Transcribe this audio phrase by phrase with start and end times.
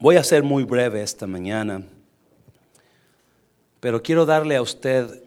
[0.00, 1.82] Voy a ser muy breve esta mañana,
[3.80, 5.24] pero quiero darle a usted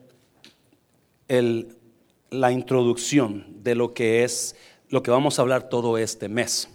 [2.29, 4.55] la introducción de lo que es
[4.87, 6.69] lo que vamos a hablar todo este mes.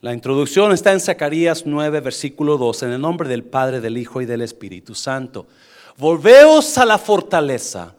[0.00, 4.22] La introducción está en Zacarías 9, versículo 2, en el nombre del Padre, del Hijo
[4.22, 5.48] y del Espíritu Santo.
[5.96, 7.96] Volveos a la fortaleza,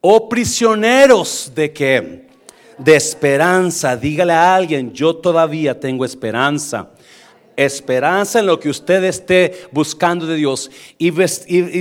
[0.00, 2.28] oh prisioneros de qué?
[2.78, 3.94] De esperanza.
[3.94, 6.92] Dígale a alguien, yo todavía tengo esperanza
[7.58, 10.70] esperanza en lo que usted esté buscando de Dios.
[10.96, 11.10] Y,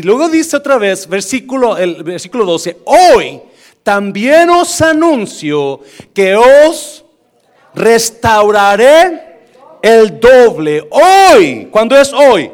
[0.02, 3.40] luego dice otra vez, versículo, el versículo 12, hoy
[3.84, 5.82] también os anuncio
[6.16, 7.06] que os
[7.76, 9.22] restauraré
[9.84, 10.88] el doble.
[10.90, 12.50] Hoy, cuando es hoy?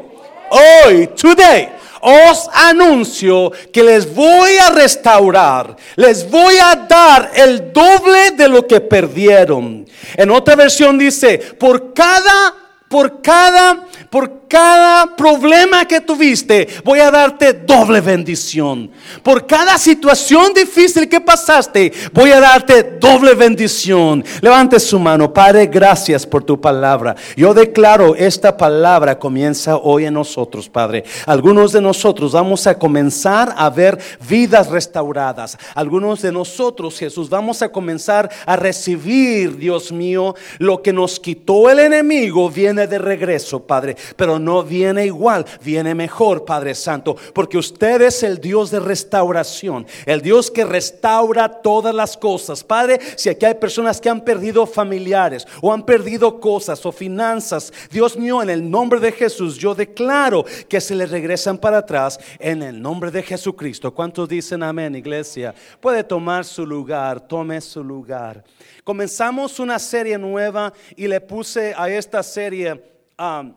[0.50, 1.70] Hoy, today.
[2.06, 8.66] Os anuncio que les voy a restaurar, les voy a dar el doble de lo
[8.66, 9.86] que perdieron.
[10.14, 17.10] En otra versión dice, por cada por cada, por cada problema que tuviste, voy a
[17.10, 18.88] darte doble bendición.
[19.24, 24.24] Por cada situación difícil que pasaste, voy a darte doble bendición.
[24.40, 27.16] Levante su mano, Padre, gracias por tu palabra.
[27.36, 31.02] Yo declaro esta palabra comienza hoy en nosotros, Padre.
[31.26, 35.58] Algunos de nosotros vamos a comenzar a ver vidas restauradas.
[35.74, 41.68] Algunos de nosotros, Jesús, vamos a comenzar a recibir, Dios mío, lo que nos quitó
[41.68, 43.96] el enemigo viene de regreso, Padre.
[44.16, 49.86] Pero no viene igual, viene mejor, Padre Santo, porque usted es el Dios de restauración,
[50.06, 52.64] el Dios que restaura todas las cosas.
[52.64, 57.72] Padre, si aquí hay personas que han perdido familiares o han perdido cosas o finanzas,
[57.90, 62.18] Dios mío, en el nombre de Jesús, yo declaro que se le regresan para atrás
[62.38, 63.92] en el nombre de Jesucristo.
[63.94, 65.54] ¿Cuántos dicen amén, iglesia?
[65.80, 68.44] Puede tomar su lugar, tome su lugar.
[68.82, 72.82] Comenzamos una serie nueva y le puse a esta serie...
[73.18, 73.54] Um,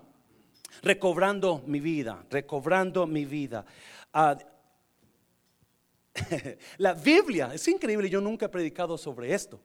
[0.82, 3.66] recobrando mi vida, recobrando mi vida.
[4.14, 4.38] Ah,
[6.78, 9.60] la Biblia, es increíble, yo nunca he predicado sobre esto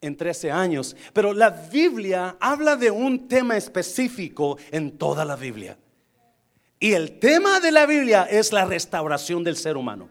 [0.00, 5.78] en 13 años, pero la Biblia habla de un tema específico en toda la Biblia.
[6.78, 10.10] Y el tema de la Biblia es la restauración del ser humano.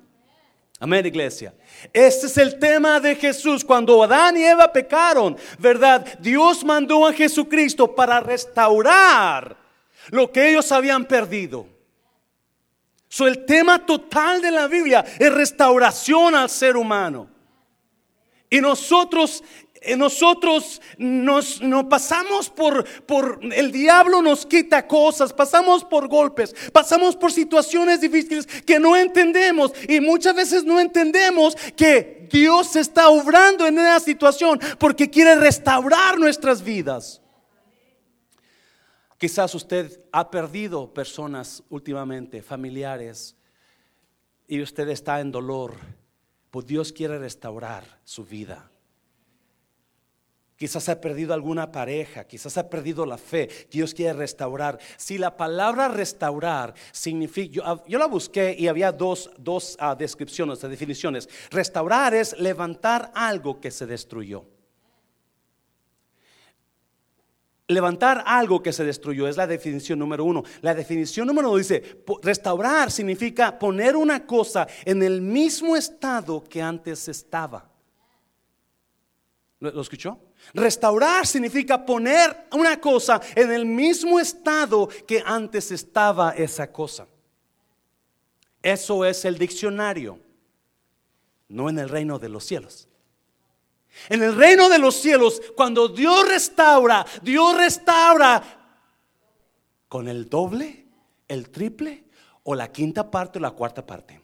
[0.80, 1.54] Amén, iglesia.
[1.94, 3.64] Este es el tema de Jesús.
[3.64, 6.18] Cuando Adán y Eva pecaron, ¿verdad?
[6.20, 9.65] Dios mandó a Jesucristo para restaurar
[10.10, 11.68] lo que ellos habían perdido.
[13.08, 17.30] So, el tema total de la Biblia es restauración al ser humano.
[18.50, 19.44] Y nosotros
[19.86, 27.16] eh, nosotros nos, pasamos por, por, el diablo nos quita cosas, pasamos por golpes, pasamos
[27.16, 33.68] por situaciones difíciles que no entendemos y muchas veces no entendemos que Dios está obrando
[33.68, 37.22] en esa situación porque quiere restaurar nuestras vidas.
[39.18, 43.36] Quizás usted ha perdido personas últimamente, familiares,
[44.48, 45.76] y usted está en dolor,
[46.52, 48.72] pues Dios quiere restaurar su vida.
[50.58, 54.80] Quizás ha perdido alguna pareja, quizás ha perdido la fe, Dios quiere restaurar.
[54.96, 60.62] Si la palabra restaurar significa, yo, ah, la busqué y había dos, dos uh, descripciones,
[60.62, 61.28] definiciones.
[61.50, 64.46] Restaurar es levantar algo que se destruyó.
[67.68, 70.44] Levantar algo que se destruyó es la definición número uno.
[70.62, 76.62] La definición número uno dice, restaurar significa poner una cosa en el mismo estado que
[76.62, 77.68] antes estaba.
[79.60, 80.20] ¿Lo, escuchó?
[80.54, 87.08] Restaurar significa poner una cosa en el mismo estado que antes estaba esa cosa.
[88.62, 90.20] Eso es el diccionario,
[91.48, 92.88] no en el reino de los cielos.
[94.10, 98.44] En el reino de los cielos, cuando Dios restaura, Dios restaura
[99.88, 100.86] con el doble,
[101.28, 102.04] el triple
[102.44, 104.22] o la quinta parte o la cuarta parte.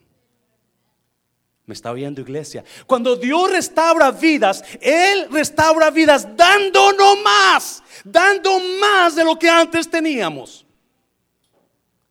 [1.64, 2.64] ¿Me está oyendo iglesia?
[2.86, 9.88] Cuando Dios restaura vidas, Él restaura vidas dándonos más, dando más de lo que antes
[9.88, 10.66] teníamos,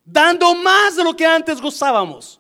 [0.03, 2.39] dando más de lo que antes gozábamos.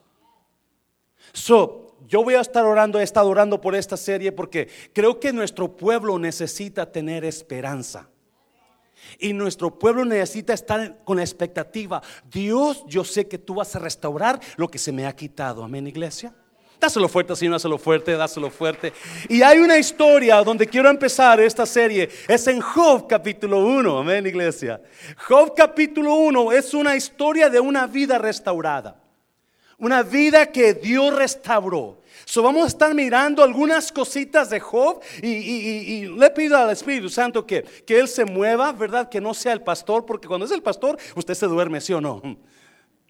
[1.33, 1.80] So,
[2.11, 5.77] yo voy a estar orando, he estado orando por esta serie porque creo que nuestro
[5.77, 8.09] pueblo necesita tener esperanza.
[9.17, 12.01] Y nuestro pueblo necesita estar con la expectativa.
[12.29, 15.63] Dios, yo sé que tú vas a restaurar lo que se me ha quitado.
[15.63, 16.35] Amén, iglesia.
[16.81, 18.91] Dáselo fuerte, Señor, dáselo fuerte, dáselo fuerte.
[19.29, 22.09] Y hay una historia donde quiero empezar esta serie.
[22.27, 23.99] Es en Job capítulo 1.
[23.99, 24.81] Amén, iglesia.
[25.29, 29.01] Job capítulo 1 es una historia de una vida restaurada.
[29.77, 32.00] Una vida que Dios restauró.
[32.31, 37.45] So vamos a estar mirando algunas cositas de Job y, le pido al Espíritu Santo
[37.45, 39.09] que, que Él se mueva, ¿verdad?
[39.09, 41.99] Que no sea el pastor, porque cuando es el pastor usted se duerme, ¿sí o
[41.99, 42.21] no?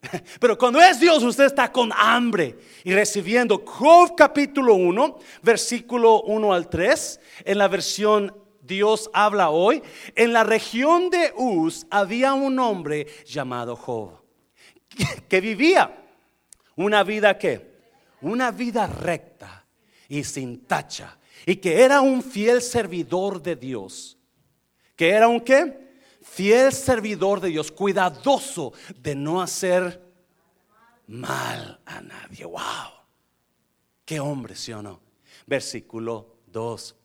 [0.39, 3.61] Pero cuando es Dios, usted está con hambre y recibiendo.
[3.63, 9.83] Job capítulo 1, versículo 1 al 3, en la versión Dios habla hoy.
[10.15, 14.13] En la región de Uz había un hombre llamado Job,
[15.29, 15.95] que vivía
[16.75, 17.70] una vida que,
[18.21, 19.65] una vida recta
[20.07, 24.17] y sin tacha, y que era un fiel servidor de Dios.
[24.95, 25.81] ¿Que era un qué?
[26.21, 30.01] fiel servidor de Dios, cuidadoso de no hacer
[31.07, 32.45] mal a nadie.
[32.45, 32.61] ¡Wow!
[34.05, 35.01] ¡Qué hombre, sí o no!
[35.45, 36.95] Versículo 2.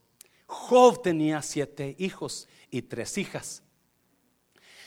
[0.45, 3.63] Job tenía siete hijos y tres hijas.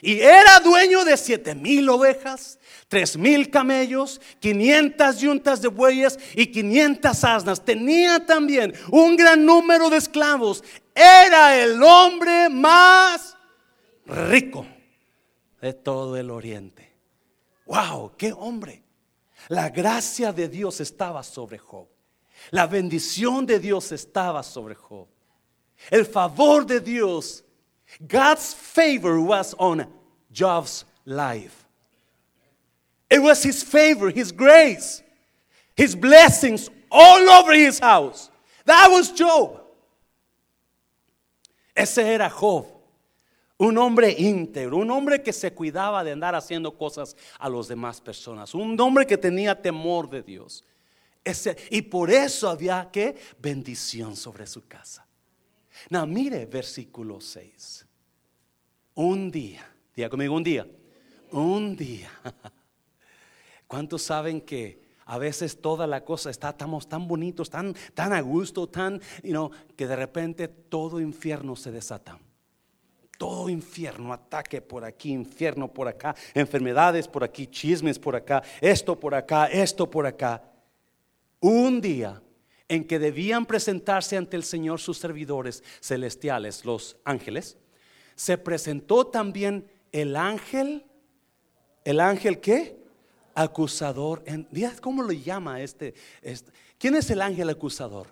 [0.03, 2.59] Y era dueño de siete mil ovejas,
[2.89, 7.65] tres mil camellos, quinientas yuntas de bueyes y quinientas asnas.
[7.65, 10.65] Tenía también un gran número de esclavos.
[10.95, 13.37] Era el hombre más
[14.07, 14.67] rico
[15.61, 16.91] de todo el oriente.
[17.67, 18.17] ¡Wow!
[18.17, 18.83] ¡Qué hombre!
[19.49, 21.89] La gracia de Dios estaba sobre Job.
[22.51, 25.09] La bendición de Dios estaba sobre Job.
[25.91, 27.45] El favor de Dios,
[28.07, 29.87] God's favor was on
[30.33, 31.67] Job's life.
[33.11, 35.03] It was his favor, his grace,
[35.75, 38.31] his blessings all over his house.
[38.65, 39.61] That was Job.
[41.75, 42.67] Ese era Job.
[43.59, 48.01] Un hombre íntegro, un hombre que se cuidaba de andar haciendo cosas a las demás
[48.01, 50.65] personas, un hombre que tenía temor de Dios.
[51.23, 55.07] Ese, y por eso había que bendición sobre su casa.
[55.89, 57.87] Now, mire versículo 6.
[58.95, 60.67] Un día, diga conmigo un día,
[61.33, 62.11] un día.
[63.67, 68.21] ¿Cuántos saben que a veces toda la cosa está, estamos tan bonitos, tan, tan a
[68.21, 72.19] gusto, tan, you know, que de repente todo infierno se desata?
[73.21, 78.99] todo infierno, ataque por aquí, infierno por acá, enfermedades por aquí, chismes por acá, esto
[78.99, 80.43] por acá, esto por acá.
[81.39, 82.23] Un día
[82.71, 87.59] en que debían presentarse ante el Señor sus servidores celestiales, los ángeles,
[88.15, 90.87] se presentó también el ángel,
[91.85, 92.79] el ángel qué?
[93.35, 94.23] Acusador.
[94.81, 96.53] ¿Cómo lo llama este, este?
[96.79, 98.07] ¿Quién es el ángel acusador?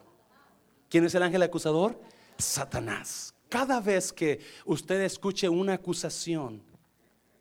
[0.89, 2.01] ¿Quién es el ángel acusador?
[2.37, 3.33] Satanás.
[3.49, 6.61] Cada vez que usted escuche una acusación,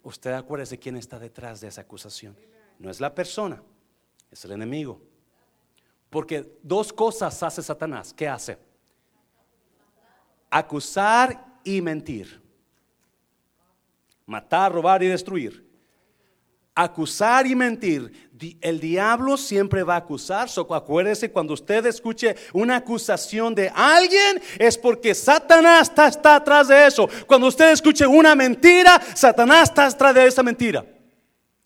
[0.03, 2.37] usted acuérdese quién está detrás de esa acusación.
[2.77, 3.63] No es la persona,
[4.29, 5.01] es el enemigo.
[6.09, 8.13] Porque dos cosas hace Satanás.
[8.13, 8.57] ¿Qué hace?
[10.49, 12.41] Acusar y mentir.
[14.25, 15.67] Matar, robar y destruir
[16.77, 18.29] acusar y mentir.
[18.61, 20.47] El diablo siempre va a acusar.
[20.47, 26.67] So, acuérdese, cuando usted escuche una acusación de alguien, es porque Satanás está, está atrás
[26.67, 27.09] de eso.
[27.25, 30.85] Cuando usted escuche una mentira, Satanás está atrás de esa mentira.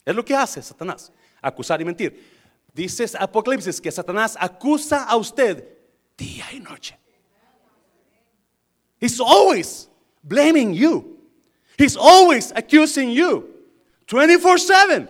[0.06, 1.12] Es lo que hace Satanás,
[1.42, 2.41] acusar y mentir.
[2.74, 5.68] Dice Apocalipsis que Satanás acusa a usted
[6.18, 6.98] día y noche.
[9.00, 9.90] He's always
[10.24, 11.18] blaming you.
[11.78, 13.50] He's always accusing you.
[14.08, 15.10] 24 7.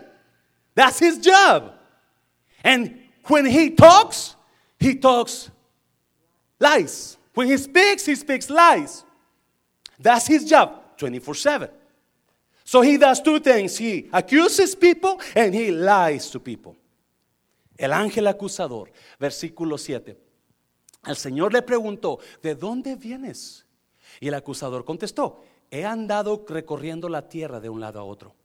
[0.73, 1.73] That's his job.
[2.63, 4.35] And when he talks,
[4.79, 5.51] he talks
[6.59, 7.17] lies.
[7.33, 9.03] When he speaks, he speaks lies.
[9.99, 11.69] That's his job 24 7.
[12.63, 13.77] So he does two things.
[13.77, 16.77] He accuses people and he lies to people.
[17.81, 20.17] El ángel acusador, versículo 7.
[21.05, 23.65] El Señor le preguntó, ¿de dónde vienes?
[24.19, 28.35] Y el acusador contestó, he andado recorriendo la tierra de un lado a otro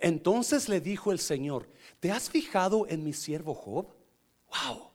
[0.00, 1.68] entonces le dijo el Señor,
[2.00, 3.86] ¿te has fijado en mi siervo Job?
[4.50, 4.90] Wow.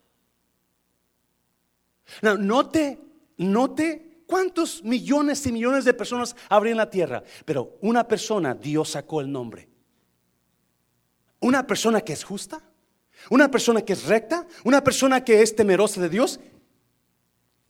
[2.39, 2.99] note,
[3.37, 8.89] note cuántos millones y millones de personas habría en la tierra, pero una persona Dios
[8.89, 9.69] sacó el nombre.
[11.39, 12.61] Una persona que es justa,
[13.29, 16.39] una persona que es recta, una persona que es temerosa de Dios.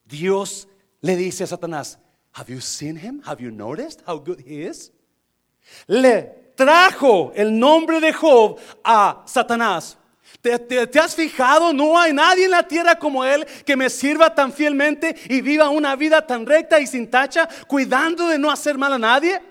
[0.05, 0.67] Dios
[1.01, 2.00] le dice a Satanás,
[2.34, 3.22] Have you seen him?
[3.25, 4.91] Have you noticed how good he is?
[5.88, 9.98] Le trajo el nombre de Job a Satanás.
[10.39, 11.74] ¿Te, has fijado?
[11.74, 15.70] No hay nadie en la tierra como él que me sirva tan fielmente y viva
[15.70, 19.41] una vida tan recta y sin tacha, cuidando de no hacer mal a nadie.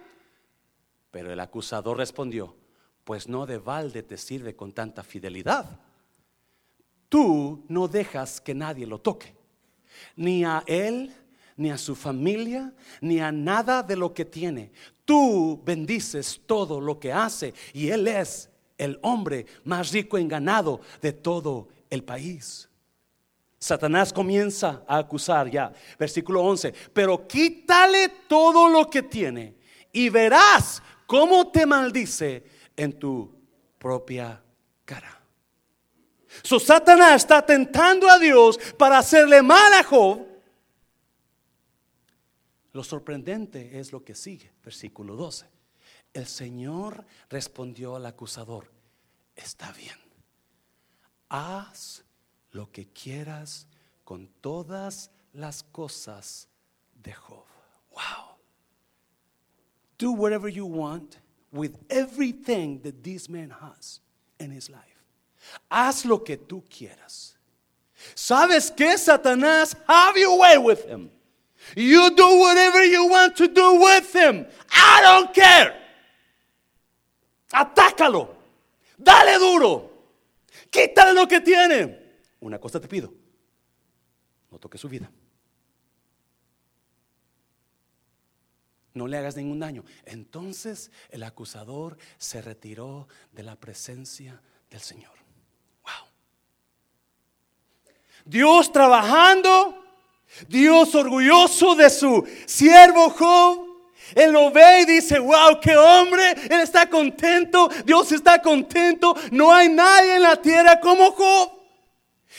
[1.11, 2.57] Pero el acusador respondió,
[3.05, 5.81] pues no de balde te sirve con tanta fidelidad.
[7.11, 9.35] Tú no dejas que nadie lo toque,
[10.17, 11.13] ni a él,
[11.57, 14.73] ni a su familia, ni a nada de lo que tiene.
[15.05, 18.49] Tú bendices todo lo que hace y Él es
[18.79, 22.67] el hombre más rico en ganado de todo el país.
[23.59, 29.57] Satanás comienza a acusar ya, versículo 11, pero quítale todo lo que tiene
[29.93, 32.43] y verás cómo te maldice
[32.75, 33.31] en tu
[33.79, 34.43] propia
[34.87, 35.20] cara.
[36.43, 40.27] So Satanás está tentando a Dios para hacerle mal a Job.
[42.73, 45.47] Lo sorprendente es lo que sigue, versículo 12.
[46.13, 48.71] El Señor respondió al acusador,
[49.35, 49.97] está bien,
[51.29, 52.05] haz
[52.53, 53.67] lo que quieras
[54.05, 56.49] con todas las cosas
[57.03, 57.45] de Job.
[57.93, 58.37] Wow.
[59.99, 61.17] Do whatever you want
[61.53, 64.01] with everything that this man has
[64.39, 64.90] in his life.
[65.69, 67.37] Haz lo que tú quieras.
[68.15, 69.77] ¿Sabes qué, Satanás?
[69.87, 71.11] Have your way with him.
[71.77, 74.47] You do whatever you want to do with him.
[74.71, 75.75] I don't care.
[77.53, 78.37] Atácalo.
[78.97, 79.91] Dale duro.
[80.71, 81.99] Quítale lo que tiene.
[82.41, 83.13] Una cosa te pido.
[84.51, 85.11] No toques su vida.
[88.95, 89.85] No le hagas ningún daño.
[90.05, 95.13] Entonces el acusador se retiró de la presencia del Señor.
[95.85, 96.09] Wow.
[98.31, 99.83] Dios trabajando,
[100.47, 103.67] Dios orgulloso de su siervo Job.
[104.15, 109.53] Él lo ve y dice, wow, qué hombre, él está contento, Dios está contento, no
[109.53, 111.51] hay nadie en la tierra como Job.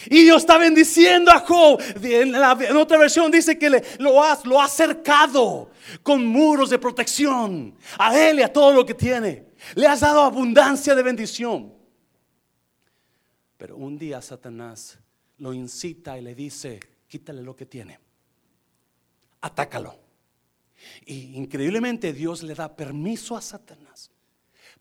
[0.06, 1.82] Y Dios está bendiciendo a Job.
[2.02, 2.36] En,
[2.78, 5.72] otra versión dice que le, lo, ha, lo ha cercado
[6.02, 9.46] con muros de protección a él y a todo lo que tiene.
[9.76, 11.74] Le has dado abundancia de bendición.
[13.58, 15.01] Pero un día Satanás
[15.42, 18.00] lo incita y le dice, quítale lo que tiene.
[19.42, 20.00] Atácalo.
[21.06, 24.12] Y increíblemente Dios le da permiso a Satanás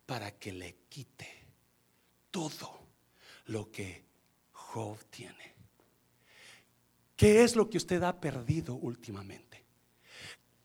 [0.05, 1.27] para que le quite
[2.31, 2.79] todo
[3.47, 4.05] lo que
[4.53, 5.55] Job tiene.
[7.17, 9.65] ¿Qué es lo que usted ha perdido últimamente?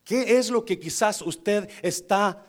[0.04, 2.46] ¿Qué es lo que quizás usted está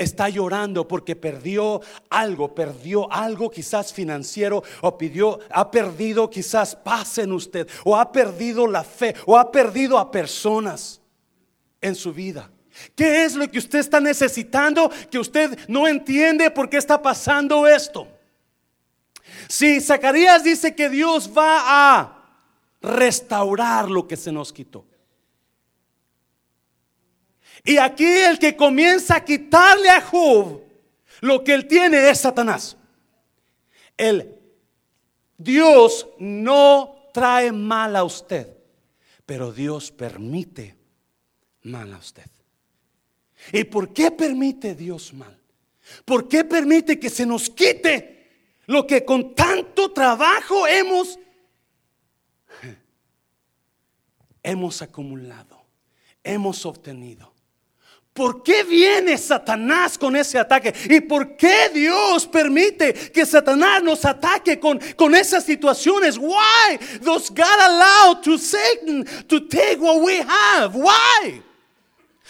[0.00, 7.18] está llorando porque perdió algo, perdió algo quizás financiero o pidió, ha perdido quizás paz
[7.18, 11.00] en usted o ha perdido la fe o ha perdido a personas
[11.80, 12.50] en su vida.
[12.96, 17.66] ¿Qué es lo que usted está necesitando que usted no entiende por qué está pasando
[17.66, 18.08] esto?
[19.48, 22.24] Si Zacarías dice que Dios va a
[22.80, 24.86] restaurar lo que se nos quitó.
[27.64, 30.62] Y aquí el que comienza a quitarle a Job
[31.20, 32.76] lo que él tiene es Satanás.
[33.96, 34.34] El
[35.36, 38.56] Dios no trae mal a usted,
[39.26, 40.76] pero Dios permite
[41.62, 42.26] mal a usted.
[43.52, 45.38] ¿Y por qué permite Dios mal?
[46.04, 48.28] ¿Por qué permite que se nos quite
[48.66, 51.18] lo que con tanto trabajo hemos
[54.42, 55.60] hemos acumulado,
[56.22, 57.29] hemos obtenido.
[58.12, 60.74] ¿Por qué viene Satanás con ese ataque?
[60.88, 66.18] ¿Y por qué Dios permite que Satanás nos ataque con, con esas situaciones?
[66.18, 70.74] Why does God allow to Satan to take what we have?
[70.74, 71.40] Why?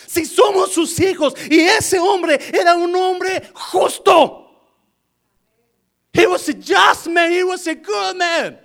[0.06, 4.48] Si somos sus hijos y ese hombre era un hombre justo.
[6.12, 8.58] He was a just man, he was a good man.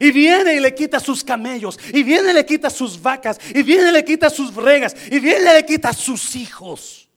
[0.00, 3.62] Y viene y le quita sus camellos, y viene y le quita sus vacas, y
[3.62, 7.08] viene y le quita sus bregas, y viene y le quita sus hijos.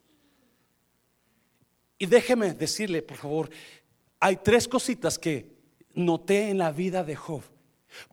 [1.97, 3.49] Y déjeme decirle, por favor,
[4.19, 5.49] hay tres cositas que
[5.93, 7.41] noté en la vida de Job.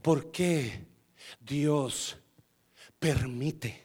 [0.01, 0.87] ¿Por qué
[1.41, 2.17] Dios
[2.99, 3.85] permite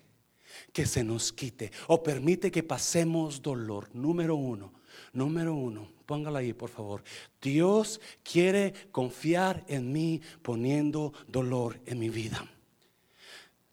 [0.71, 3.89] que se nos quite o permite que pasemos dolor?
[3.93, 4.78] Número uno,
[5.13, 7.03] número uno Póngalo ahí, por favor.
[7.39, 12.47] Dios quiere confiar en mí poniendo dolor en mi vida.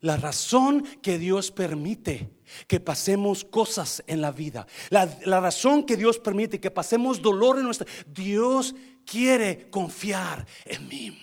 [0.02, 2.28] La razón que Dios permite
[2.66, 7.56] que pasemos cosas en la vida, la, la, razón que Dios permite que pasemos dolor
[7.56, 8.74] en nuestra, Dios
[9.06, 11.18] quiere confiar en mí.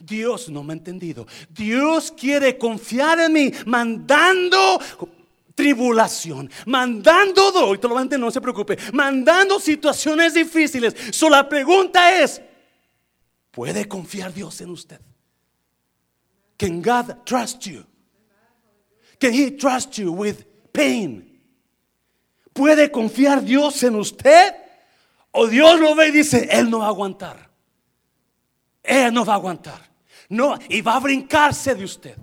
[0.00, 1.24] Dios no me ha entendido.
[1.48, 4.80] Dios quiere confiar en mí, mandando
[5.54, 7.78] tribulación, mandando dolor,
[8.12, 10.94] y no se preocupe, mandando situaciones difíciles.
[11.12, 12.40] Solo la pregunta es,
[13.50, 15.00] ¿puede confiar Dios en usted?
[16.56, 17.84] Can God trust you?
[19.18, 21.40] Can He trust you with pain?
[22.52, 24.54] ¿Puede confiar Dios en usted?
[25.32, 27.50] O Dios lo ve y dice, Él no va a aguantar.
[28.82, 29.90] Él no va a aguantar.
[30.28, 32.16] No, y va a brincarse de usted.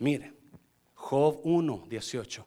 [0.00, 0.33] Mire,
[1.14, 2.44] Job 1, 18.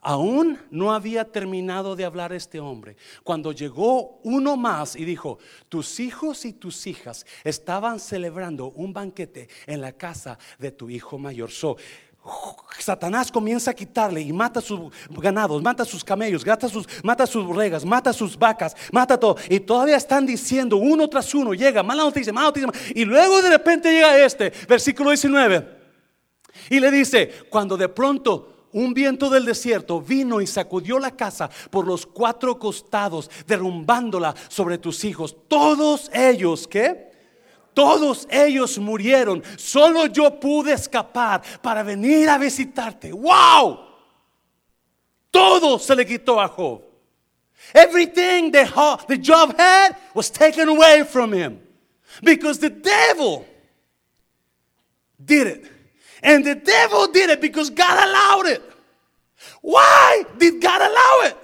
[0.00, 5.98] Aún no había terminado de hablar este hombre cuando llegó uno más y dijo, tus
[5.98, 11.50] hijos y tus hijas estaban celebrando un banquete en la casa de tu hijo mayor.
[11.50, 11.76] So,
[12.78, 17.44] Satanás comienza a quitarle y mata sus ganados, mata sus camellos, mata sus, mata sus
[17.44, 19.34] borregas, mata sus vacas, mata todo.
[19.48, 22.70] Y todavía están diciendo uno tras uno, llega, mala noticia, mala noticia.
[22.94, 25.75] Y luego de repente llega este, versículo 19.
[26.70, 31.48] Y le dice, cuando de pronto un viento del desierto vino y sacudió la casa
[31.70, 35.34] por los cuatro costados, derrumbándola sobre tus hijos.
[35.48, 37.10] Todos ellos, ¿qué?
[37.72, 39.42] Todos ellos murieron.
[39.56, 43.12] Solo yo pude escapar para venir a visitarte.
[43.12, 43.80] ¡Wow!
[45.30, 46.82] Todo se le quitó a Job.
[47.74, 48.64] Everything the,
[49.08, 51.60] the Job had was taken away from him.
[52.22, 53.44] Because the devil
[55.22, 55.75] did it.
[56.26, 58.62] And the devil did it because God allowed it.
[59.62, 61.36] Why did God allow it?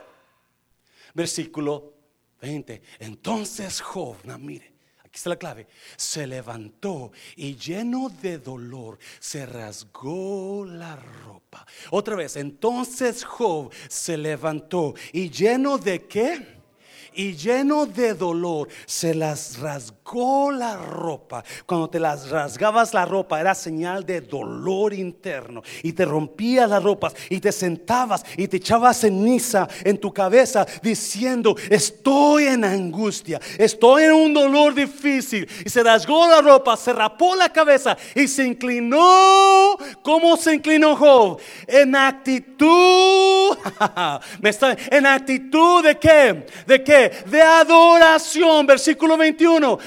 [1.15, 1.93] Versículo
[2.41, 2.83] 20.
[2.99, 4.73] Entonces Job, no, mire,
[5.05, 11.65] aquí está la clave, se levantó y lleno de dolor se rasgó la ropa.
[11.91, 16.62] Otra vez, entonces Job se levantó y lleno de qué?
[17.15, 21.45] Y lleno de dolor se las rasgó la ropa.
[21.67, 26.83] Cuando te las rasgabas la ropa era señal de dolor interno y te rompías las
[26.83, 33.41] ropas y te sentabas y te echabas ceniza en tu cabeza diciendo, estoy en angustia,
[33.59, 35.49] estoy en un dolor difícil.
[35.65, 39.77] Y se rasgó la ropa, se rapó la cabeza y se inclinó.
[40.03, 41.41] ¿Cómo se inclinó Job?
[41.67, 43.57] En actitud,
[44.91, 46.47] en actitud de qué?
[46.67, 47.02] ¿De qué?
[47.09, 48.67] De adoración.
[48.67, 49.79] Versículo 21.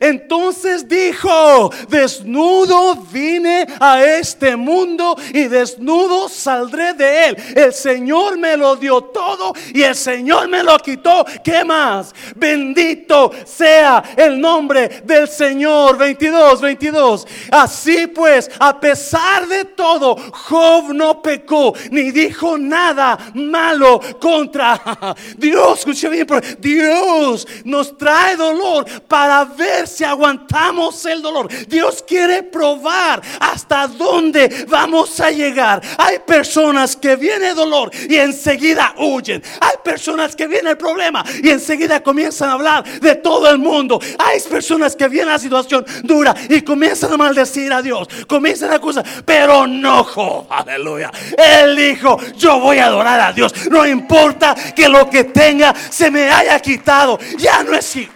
[0.00, 7.36] Entonces dijo, desnudo vine a este mundo y desnudo saldré de él.
[7.54, 11.24] El Señor me lo dio todo y el Señor me lo quitó.
[11.44, 12.14] ¿Qué más?
[12.34, 15.96] Bendito sea el nombre del Señor.
[15.96, 17.26] 22, 22.
[17.50, 24.80] Así pues, a pesar de todo, Job no pecó ni dijo nada malo contra
[25.36, 25.80] Dios.
[25.80, 26.26] Escucha bien,
[26.58, 31.48] Dios nos trae dolor para ver si aguantamos el dolor.
[31.66, 35.82] Dios quiere probar hasta dónde vamos a llegar.
[35.98, 39.42] Hay personas que viene dolor y enseguida huyen.
[39.60, 44.00] Hay personas que viene el problema y enseguida comienzan a hablar de todo el mundo.
[44.18, 48.08] Hay personas que viene la situación dura y comienzan a maldecir a Dios.
[48.26, 51.10] Comienzan a acusar, pero no, aleluya.
[51.36, 53.52] Él dijo, yo voy a adorar a Dios.
[53.70, 57.18] No importa que lo que tenga se me haya quitado.
[57.38, 57.96] Ya no es...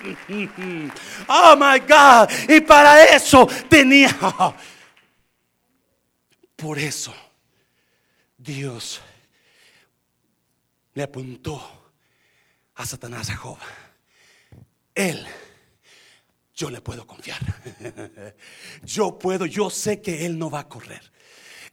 [1.28, 2.30] Oh, my God.
[2.48, 4.16] Y para eso tenía...
[6.56, 7.14] Por eso
[8.38, 9.02] Dios
[10.94, 11.60] le apuntó
[12.76, 13.58] a Satanás a Job.
[14.94, 15.26] Él,
[16.54, 17.38] yo le puedo confiar.
[18.82, 21.12] Yo puedo, yo sé que Él no va a correr.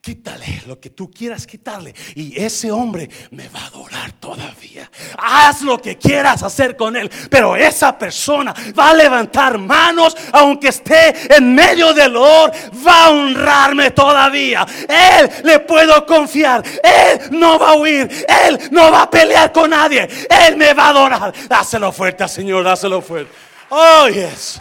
[0.04, 1.96] Quítale lo que tú quieras quitarle.
[2.16, 4.92] Y ese hombre me va a adorar todavía.
[5.18, 7.10] Haz lo que quieras hacer con él.
[7.30, 12.52] Pero esa persona va a levantar manos aunque esté en medio del dolor.
[12.86, 14.66] Va a honrarme todavía.
[14.90, 16.62] Él le puedo confiar.
[16.84, 18.26] Él no va a huir.
[18.28, 20.06] Él no va a pelear con nadie.
[20.30, 21.34] Él me va a adorar.
[21.48, 22.66] Dáselo fuerte, Señor.
[22.66, 23.32] Dáselo fuerte.
[23.70, 24.60] Oh, yes.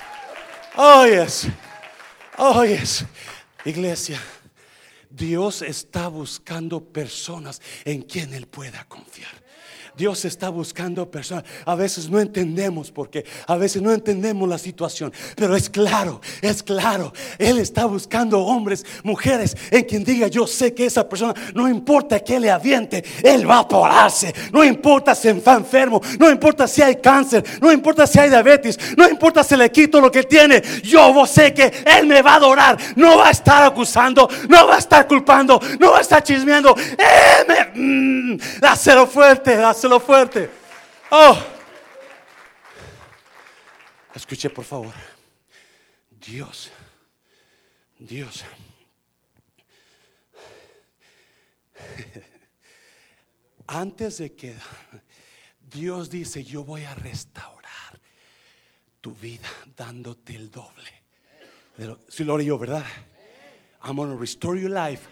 [0.77, 1.49] Oh, yes.
[2.39, 3.05] Oh, yes.
[3.65, 4.21] Iglesia.
[5.15, 9.42] Dios está buscando personas en quien Él pueda confiar.
[9.97, 11.45] Dios está buscando personas.
[11.65, 16.63] A veces no entendemos porque a veces no entendemos la situación, pero es claro, es
[16.63, 17.13] claro.
[17.39, 22.21] Él está buscando hombres, mujeres en quien diga, yo sé que esa persona, no importa
[22.21, 24.35] que le aviente, Él va a pararse.
[24.53, 28.79] No importa si está enfermo, no importa si hay cáncer, no importa si hay diabetes,
[28.97, 30.63] no importa si le quito lo que tiene.
[30.83, 32.79] Yo sé que Él me va a adorar.
[32.97, 36.75] No va a estar acusando, no va a estar culpando, no va a estar chismeando.
[36.77, 37.83] Él me...
[37.83, 38.39] Mm,
[39.07, 39.57] fuerte,
[40.01, 40.51] fuerte.
[41.11, 41.39] Oh.
[44.15, 44.93] Escuche por favor.
[46.11, 46.71] Dios,
[47.99, 48.45] Dios.
[53.67, 54.55] Antes de que
[55.61, 58.01] Dios dice, yo voy a restaurar
[59.01, 60.91] tu vida dándote el doble.
[62.09, 62.85] Si lo yo, ¿verdad?
[63.83, 65.09] I'm going to restore your life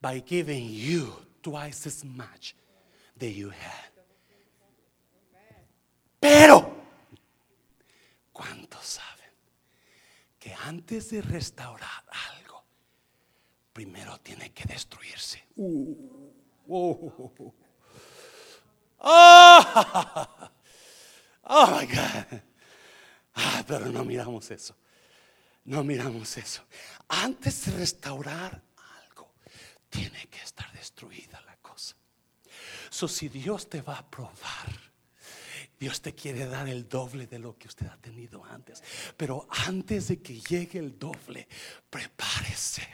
[0.00, 2.54] by giving you twice as much
[3.18, 3.85] that you had.
[6.28, 6.76] Pero,
[8.32, 9.30] ¿cuántos saben
[10.40, 12.64] que antes de restaurar algo,
[13.72, 15.46] primero tiene que destruirse?
[15.54, 16.32] Uh,
[16.68, 17.54] oh,
[18.98, 20.26] Oh,
[21.44, 22.40] oh my God.
[23.36, 24.74] Ah, pero no miramos eso.
[25.64, 26.64] No miramos eso.
[27.06, 28.64] Antes de restaurar
[29.04, 29.34] algo,
[29.88, 31.94] tiene que estar destruida la cosa.
[32.90, 34.85] So, si Dios te va a probar,
[35.78, 38.82] Dios te quiere dar el doble de lo que usted ha tenido antes.
[39.16, 41.46] Pero antes de que llegue el doble,
[41.90, 42.88] prepárese,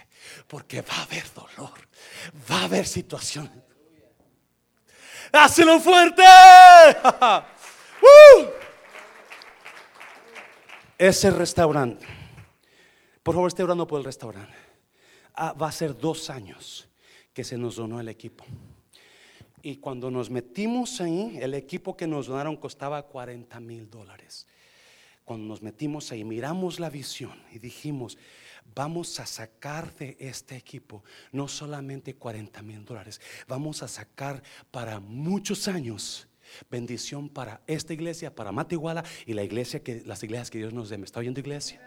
[0.48, 1.88] porque va a haber dolor,
[2.50, 3.62] va a haber situaciones.
[5.32, 6.22] ¡Hácelo fuerte!
[10.98, 12.06] Ese restaurante,
[13.22, 14.56] por favor, esté orando por el restaurante.
[15.34, 16.88] Ah, va a ser dos años
[17.32, 18.44] que se nos donó el equipo.
[19.62, 24.46] Y cuando nos metimos ahí, el equipo que nos donaron costaba 40 mil dólares.
[25.24, 28.18] Cuando nos metimos ahí, miramos la visión y dijimos,
[28.74, 34.98] vamos a sacar de este equipo no solamente 40 mil dólares, vamos a sacar para
[34.98, 36.26] muchos años
[36.70, 40.88] bendición para esta iglesia, para Matiguala y la iglesia que las iglesias que Dios nos
[40.88, 40.98] dé.
[40.98, 41.80] ¿Me está oyendo iglesia?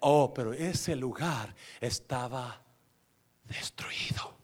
[0.00, 2.62] Oh, pero ese lugar estaba
[3.44, 4.36] destruido.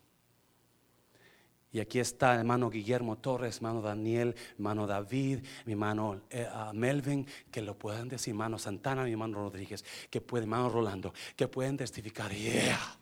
[1.72, 7.26] Y aquí está hermano Guillermo Torres, hermano Daniel, hermano David, mi hermano eh, ah, Melvin,
[7.50, 11.78] que lo pueden decir, hermano Santana, mi hermano Rodríguez, que puede, hermano Rolando, que pueden
[11.78, 12.98] testificar, yeah,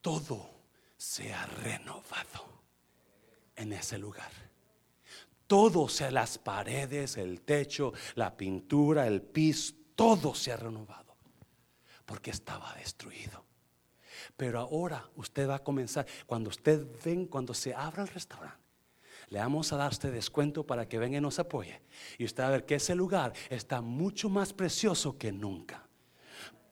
[0.00, 0.48] todo
[0.96, 2.46] se ha renovado
[3.54, 4.30] en ese lugar.
[5.46, 11.14] Todo, sea las paredes, el techo, la pintura, el piso, todo se ha renovado
[12.06, 13.45] porque estaba destruido.
[14.36, 18.66] Pero ahora usted va a comenzar, cuando usted ven, cuando se abra el restaurante,
[19.28, 21.80] le vamos a dar este descuento para que venga y nos apoye.
[22.18, 25.86] Y usted va a ver que ese lugar está mucho más precioso que nunca.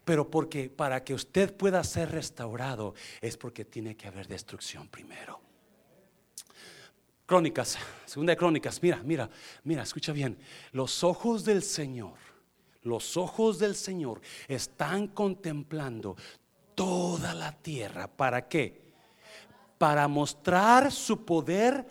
[0.05, 5.41] Pero porque para que usted pueda ser restaurado es porque tiene que haber destrucción primero.
[7.27, 9.31] Crónicas, segunda de Crónicas, mira, mira,
[9.65, 10.37] mira, escucha bien.
[10.73, 12.19] Los ojos del Señor,
[12.83, 16.17] los ojos del Señor están contemplando
[16.75, 18.07] toda la tierra.
[18.07, 18.83] ¿Para qué?
[19.79, 21.87] Para mostrar su poder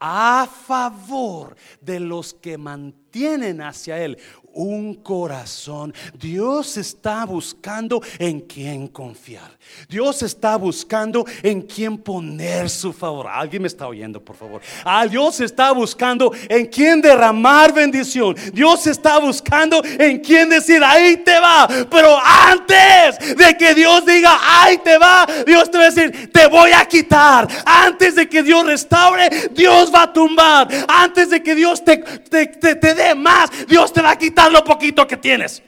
[0.00, 4.18] a favor de los que mantienen hacia Él
[4.54, 5.94] un corazón.
[6.14, 9.50] Dios está buscando en quién confiar.
[9.88, 13.26] Dios está buscando en quién poner su favor.
[13.28, 14.60] Alguien me está oyendo, por favor.
[14.84, 18.36] Ah, Dios está buscando en quién derramar bendición.
[18.52, 21.68] Dios está buscando en quién decir, ahí te va.
[21.90, 26.46] Pero antes de que Dios diga, ahí te va, Dios te va a decir, te
[26.46, 27.48] voy a quitar.
[27.64, 30.68] Antes de que Dios restaure, Dios va a tumbar.
[30.88, 34.64] Antes de que Dios te, te, te dé más, Dios te va a quitar lo
[34.64, 35.62] poquito que tienes.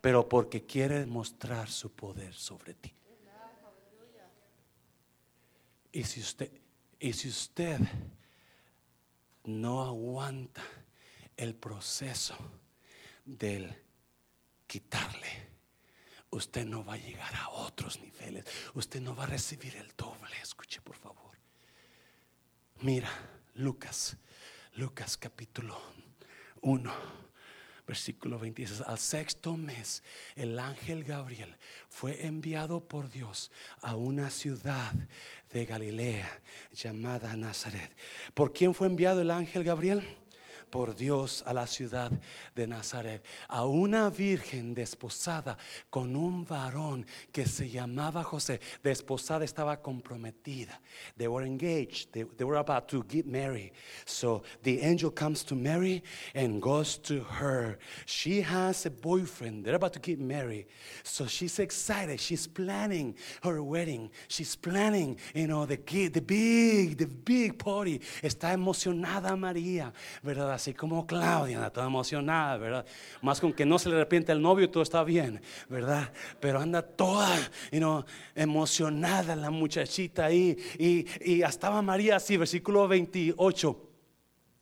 [0.00, 2.92] Pero porque quiere mostrar su poder sobre ti.
[5.92, 6.50] Y si usted,
[6.98, 7.78] y si usted
[9.44, 10.62] no aguanta
[11.36, 12.36] el proceso
[13.24, 13.74] del
[14.66, 15.48] quitarle,
[16.30, 18.44] usted no va a llegar a otros niveles.
[18.74, 20.36] Usted no va a recibir el doble.
[20.42, 21.36] Escuche, por favor.
[22.82, 23.10] Mira,
[23.54, 24.18] Lucas,
[24.74, 25.80] Lucas capítulo
[26.60, 27.25] 1
[27.86, 30.02] versículo 26, al sexto mes,
[30.34, 31.56] el ángel Gabriel
[31.88, 34.92] fue enviado por Dios a una ciudad
[35.52, 36.28] de Galilea
[36.72, 37.90] llamada Nazaret.
[38.34, 40.02] ¿Por quién fue enviado el ángel Gabriel?
[40.76, 42.12] Por Dios a la ciudad
[42.54, 45.56] de Nazaret, a una virgen desposada
[45.88, 48.60] con un varón que se llamaba José.
[48.82, 50.78] Desposada estaba comprometida.
[51.16, 52.12] They were engaged.
[52.12, 53.72] They, were about to get married.
[54.04, 56.02] So the angel comes to Mary
[56.34, 57.78] and goes to her.
[58.04, 59.64] She has a boyfriend.
[59.64, 60.66] They're about to get married.
[61.04, 62.20] So she's excited.
[62.20, 64.10] She's planning her wedding.
[64.28, 68.02] She's planning, you know, the, the big, the big party.
[68.20, 70.65] Está emocionada María, ¿verdad?
[70.66, 72.86] Así como Claudia, toda emocionada, ¿verdad?
[73.22, 76.12] Más con que no se le arrepiente el novio, todo está bien, ¿verdad?
[76.40, 77.38] Pero anda toda
[77.70, 80.56] you emocionada la muchachita ahí.
[80.76, 83.85] Y, y estaba María así, versículo 28.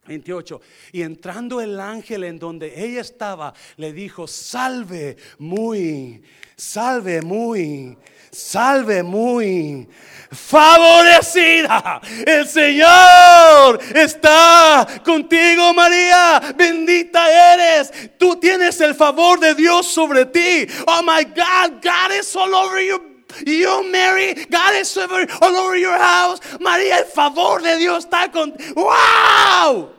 [0.06, 0.60] 28.
[0.92, 6.22] Y entrando el ángel en donde ella estaba, le dijo, salve muy,
[6.56, 7.96] salve muy
[8.34, 9.88] salve muy
[10.30, 12.00] favorecida.
[12.26, 16.40] El Señor está contigo, María.
[16.56, 18.18] Bendita eres.
[18.18, 20.66] Tú tienes el favor de Dios sobre ti.
[20.86, 23.14] Oh my God, God is all over you.
[23.44, 26.40] You, Mary, God is all over your house.
[26.60, 28.54] María, el favor de Dios está con.
[28.74, 29.93] ¡Wow!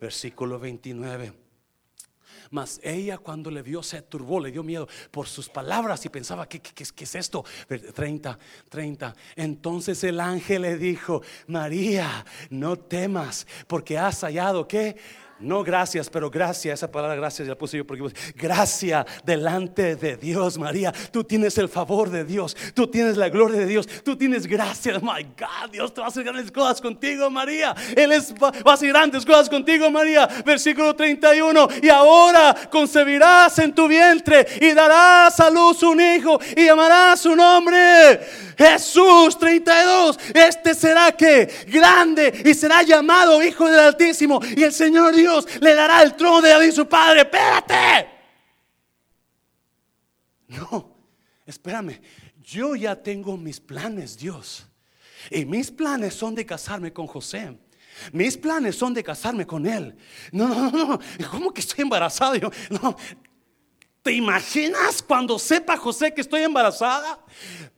[0.00, 1.32] Versículo 29.
[2.50, 6.48] Mas ella cuando le vio se turbó, le dio miedo por sus palabras y pensaba,
[6.48, 7.44] ¿qué, qué, qué es esto?
[7.68, 9.14] 30, 30.
[9.36, 14.96] Entonces el ángel le dijo, María, no temas porque has hallado, ¿qué?
[15.40, 18.02] No gracias, pero gracias, esa palabra gracias ya puse yo porque
[18.34, 20.92] gracia delante de Dios, María.
[21.12, 24.98] Tú tienes el favor de Dios, tú tienes la gloria de Dios, tú tienes gracia.
[24.98, 27.72] My God, Dios te va a hacer grandes cosas contigo, María.
[27.94, 30.28] Él es, va a hacer grandes cosas contigo, María.
[30.44, 31.68] Versículo 31.
[31.82, 37.36] Y ahora concebirás en tu vientre y darás a luz un hijo y llamarás su
[37.36, 38.20] nombre
[38.56, 40.18] Jesús 32.
[40.34, 45.27] Este será que grande y será llamado Hijo del Altísimo y el Señor Dios
[45.60, 47.20] le dará el trono de David su padre.
[47.22, 48.08] Espérate.
[50.48, 50.96] No,
[51.46, 52.00] espérame.
[52.42, 54.66] Yo ya tengo mis planes, Dios.
[55.30, 57.58] Y mis planes son de casarme con José.
[58.12, 59.96] Mis planes son de casarme con él.
[60.32, 61.00] No, no, no, no.
[61.30, 62.50] ¿Cómo que estoy embarazado?
[62.70, 62.96] no,
[64.08, 67.18] ¿Te imaginas cuando sepa José que estoy embarazada?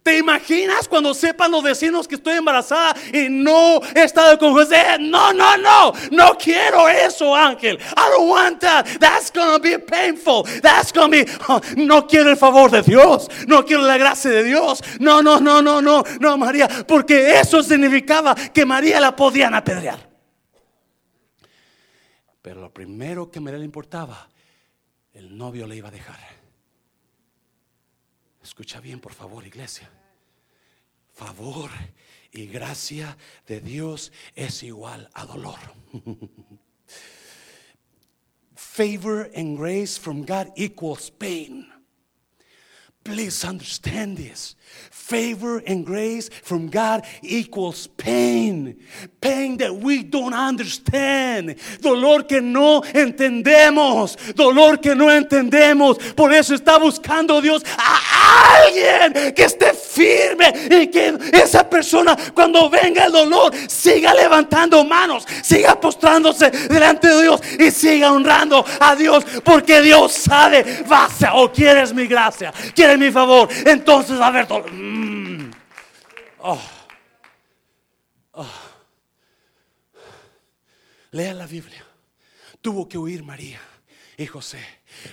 [0.01, 4.97] ¿Te imaginas cuando sepan los vecinos que estoy embarazada y no he estado con José?
[5.01, 5.93] No, no, no.
[6.13, 7.81] No quiero eso, Ángel.
[7.81, 8.87] I don't want that.
[9.01, 10.45] That's gonna be painful.
[10.63, 11.27] That's gonna be.
[11.49, 13.29] Oh, no quiero el favor de Dios.
[13.49, 14.85] No quiero la gracia de Dios.
[15.01, 16.69] No, no, no, no, no, no, María.
[16.87, 20.09] Porque eso significaba que María la podían apedrear.
[22.41, 24.30] Pero lo primero que María le importaba
[25.13, 26.21] el novio le iba a dejar.
[28.43, 29.91] Escucha bien, por favor, iglesia.
[31.13, 31.71] Favor
[32.33, 35.59] y gracia de Dios es igual a dolor.
[38.55, 41.67] Favor and grace from God equals pain.
[43.03, 44.55] Please understand this.
[45.11, 48.77] Favor and grace from God equals pain.
[49.21, 51.57] Pain that we don't understand.
[51.81, 54.17] Dolor que no entendemos.
[54.37, 55.99] Dolor que no entendemos.
[56.15, 62.71] Por eso está buscando Dios a alguien que esté firme y que esa persona cuando
[62.71, 68.95] venga el dolor siga levantando manos, siga postrándose delante de Dios y siga honrando a
[68.95, 74.47] Dios porque Dios sabe, vas o quieres mi gracia, quieres mi favor, entonces a ver.
[75.01, 75.51] Mm.
[76.43, 76.61] Oh.
[78.33, 78.47] Oh.
[81.13, 81.85] Lea la Biblia.
[82.61, 83.61] Tuvo que huir María
[84.17, 84.59] y José.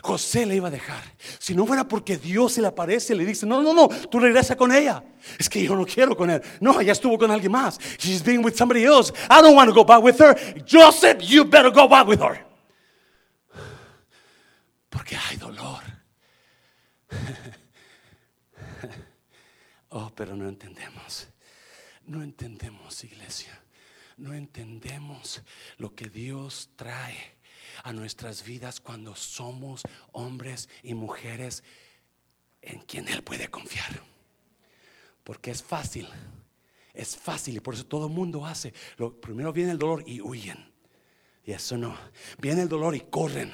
[0.02, 1.02] José le iba a dejar.
[1.40, 4.20] Si no fuera porque Dios se le aparece y le dice, no, no, no, tú
[4.20, 5.04] regresa con ella.
[5.40, 6.42] Es que yo no quiero con él.
[6.60, 7.80] No, ella estuvo con alguien más.
[7.98, 9.14] She's being with somebody else.
[9.30, 10.36] I don't want to go back with her.
[10.66, 12.46] Joseph, you better go back with her.
[14.90, 15.82] Porque hay dolor.
[20.00, 21.28] Oh, pero no entendemos.
[22.06, 23.60] No entendemos, iglesia.
[24.18, 25.42] No entendemos
[25.80, 27.18] lo que Dios trae
[27.84, 29.82] a nuestras vidas cuando somos
[30.12, 31.64] hombres y mujeres
[32.62, 34.04] en quien Él puede confiar.
[35.24, 36.08] Porque es fácil,
[36.94, 38.76] es fácil y por eso todo el mundo hace.
[38.98, 40.72] Lo, primero viene el dolor y huyen.
[41.44, 41.98] Y eso no.
[42.38, 43.52] Viene el dolor y corren.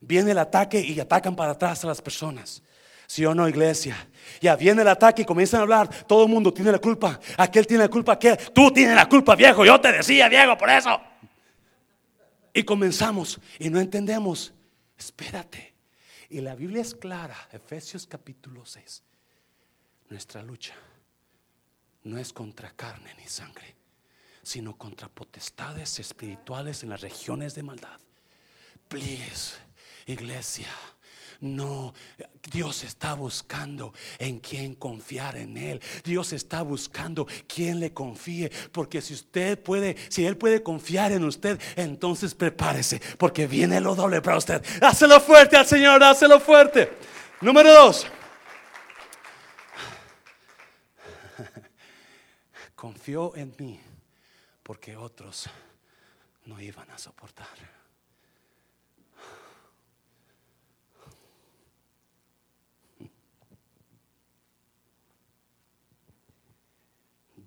[0.00, 2.62] Viene el ataque y atacan para atrás a las personas.
[3.08, 3.96] ¿Sí o no, iglesia?
[4.38, 5.88] Ya viene el ataque y comienzan a hablar.
[6.04, 7.18] Todo el mundo tiene la culpa.
[7.38, 8.12] Aquel tiene la culpa.
[8.12, 8.36] Aquel.
[8.52, 9.64] Tú tienes la culpa, viejo.
[9.64, 11.00] Yo te decía, viejo, por eso.
[12.52, 14.52] Y comenzamos y no entendemos.
[14.98, 15.74] Espérate.
[16.28, 19.02] Y la Biblia es clara, Efesios capítulo 6.
[20.10, 20.74] Nuestra lucha
[22.02, 23.74] no es contra carne ni sangre,
[24.42, 27.98] sino contra potestades espirituales en las regiones de maldad.
[28.88, 29.54] Please,
[30.04, 30.68] iglesia
[31.40, 31.94] no,
[32.50, 35.80] Dios está buscando en quién confiar en Él.
[36.02, 38.50] Dios está buscando quien le confíe.
[38.72, 43.00] Porque si usted puede, si Él puede confiar en usted, entonces prepárese.
[43.18, 44.64] Porque viene lo doble para usted.
[44.82, 46.92] Hácelo fuerte al Señor, hácelo fuerte.
[47.40, 48.06] Número dos.
[52.74, 53.80] Confió en mí
[54.64, 55.48] porque otros
[56.46, 57.77] no iban a soportar.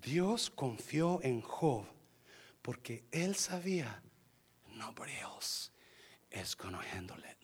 [0.02, 1.86] Dios confió en Job
[2.60, 4.02] porque él sabía
[4.74, 5.70] nobody else
[6.30, 7.36] is going to handle it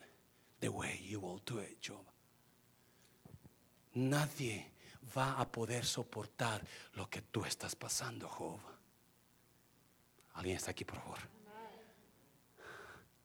[0.60, 2.04] the way you will do it, Job.
[3.94, 4.70] Nadie
[5.16, 6.62] va a poder soportar
[6.94, 8.60] lo que tú estás pasando, Job.
[10.34, 11.18] ¿Alguien está aquí, por favor?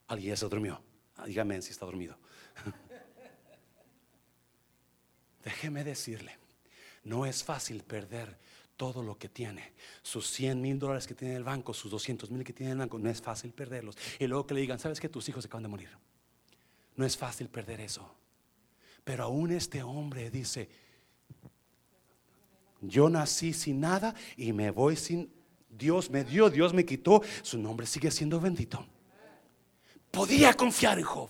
[0.07, 0.81] ¿Alguien se durmió?
[1.25, 2.17] Dígame si está dormido.
[5.43, 6.37] Déjeme decirle,
[7.03, 8.37] no es fácil perder
[8.77, 12.31] todo lo que tiene, sus 100 mil dólares que tiene en el banco, sus 200
[12.31, 13.97] mil que tiene en el banco, no es fácil perderlos.
[14.19, 15.89] Y luego que le digan, ¿sabes que tus hijos se acaban de morir?
[16.95, 18.09] No es fácil perder eso.
[19.03, 20.69] Pero aún este hombre dice,
[22.81, 25.31] yo nací sin nada y me voy sin...
[25.69, 28.85] Dios me dio, Dios me quitó, su nombre sigue siendo bendito.
[30.11, 31.29] Podía confiar en Job.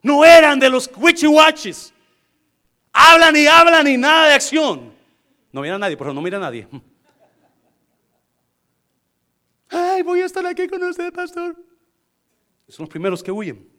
[0.00, 1.92] No eran de los witchy-watches.
[2.92, 4.92] Hablan y hablan y nada de acción.
[5.52, 6.66] No mira a nadie, pero no mira a nadie.
[9.68, 11.56] Ay, voy a estar aquí con usted, pastor.
[12.68, 13.70] Son los primeros que huyen.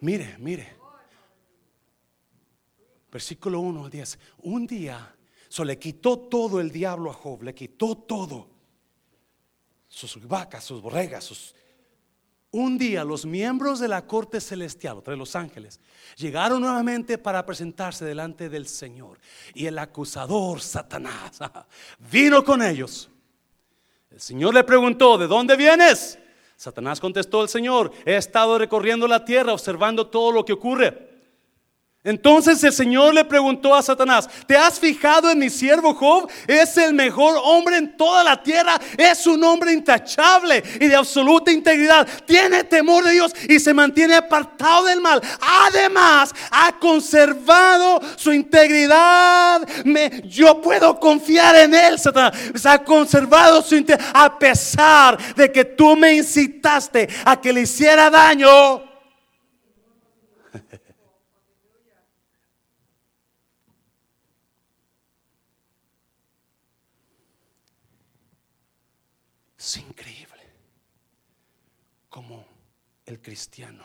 [0.00, 0.76] Mire, mire.
[3.10, 4.18] Versículo 1 al 10.
[4.42, 5.16] Un día,
[5.48, 8.50] so le quitó todo el diablo a Job, le quitó todo.
[9.88, 11.54] Sus vacas, sus borregas, sus...
[12.56, 15.78] Un día los miembros de la corte celestial, de los ángeles,
[16.16, 19.18] llegaron nuevamente para presentarse delante del Señor.
[19.52, 21.38] Y el acusador, Satanás,
[22.10, 23.10] vino con ellos.
[24.10, 26.18] El Señor le preguntó, ¿de dónde vienes?
[26.56, 31.15] Satanás contestó al Señor, he estado recorriendo la tierra observando todo lo que ocurre.
[32.06, 36.30] Entonces el Señor le preguntó a Satanás, ¿te has fijado en mi siervo Job?
[36.46, 41.50] Es el mejor hombre en toda la tierra, es un hombre intachable y de absoluta
[41.50, 42.06] integridad.
[42.24, 45.20] Tiene temor de Dios y se mantiene apartado del mal.
[45.40, 49.66] Además, ha conservado su integridad.
[50.26, 52.36] Yo puedo confiar en él, Satanás.
[52.64, 58.08] Ha conservado su integridad a pesar de que tú me incitaste a que le hiciera
[58.10, 58.86] daño.
[69.66, 70.42] Es increíble
[72.08, 72.46] como
[73.20, 73.84] cristiano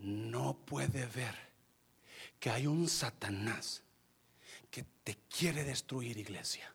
[0.00, 1.34] no puede ver
[2.38, 3.82] que hay un Satanás
[4.70, 6.72] que te quiere destruir iglesia.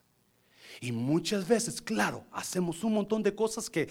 [0.80, 3.88] Y muchas veces, claro, hacemos un montón de cosas que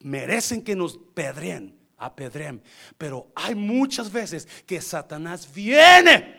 [0.00, 2.62] merecen que nos pedren, apedren.
[2.96, 6.36] Pero hay muchas veces que Satanás viene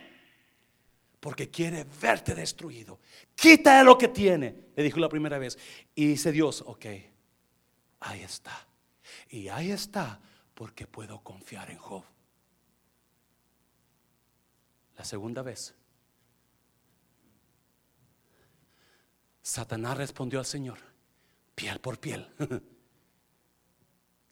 [1.19, 2.99] porque quiere verte destruido.
[3.35, 5.57] Quita lo que tiene, le dijo la primera vez.
[5.95, 6.85] Y dice Dios, ok,
[7.99, 8.67] Ahí está.
[9.29, 10.19] Y ahí está
[10.59, 12.03] porque puedo confiar en Job.
[14.97, 15.73] La segunda vez.
[19.41, 20.77] Satanás respondió al Señor,
[21.55, 22.27] piel por piel.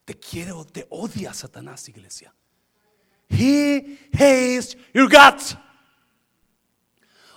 [0.04, 2.34] Te quiere o te odia Satanás, iglesia.
[3.30, 5.56] He hates your guts.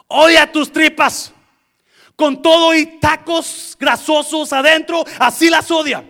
[0.09, 1.33] Odia tus tripas.
[2.17, 6.05] Con todo y tacos grasosos adentro, así las odia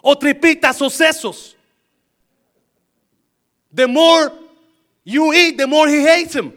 [0.00, 1.51] o tripitas o sesos.
[3.74, 4.32] The more
[5.04, 6.52] you eat, the more he hates him.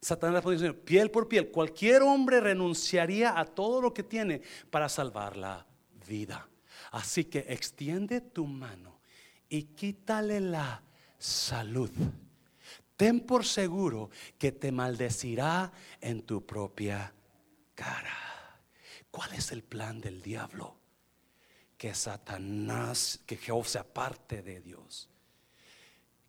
[0.00, 5.36] Satanás decir, piel por piel, cualquier hombre renunciaría a todo lo que tiene para salvar
[5.36, 5.66] la
[6.08, 6.48] vida.
[6.90, 9.00] Así que extiende tu mano
[9.48, 10.82] y quítale la
[11.18, 11.90] salud.
[12.96, 17.12] Ten por seguro que te maldecirá en tu propia
[17.74, 18.16] cara.
[19.10, 20.79] ¿Cuál es el plan del diablo?
[21.80, 25.08] Que Satanás, que Jehová se aparte de Dios.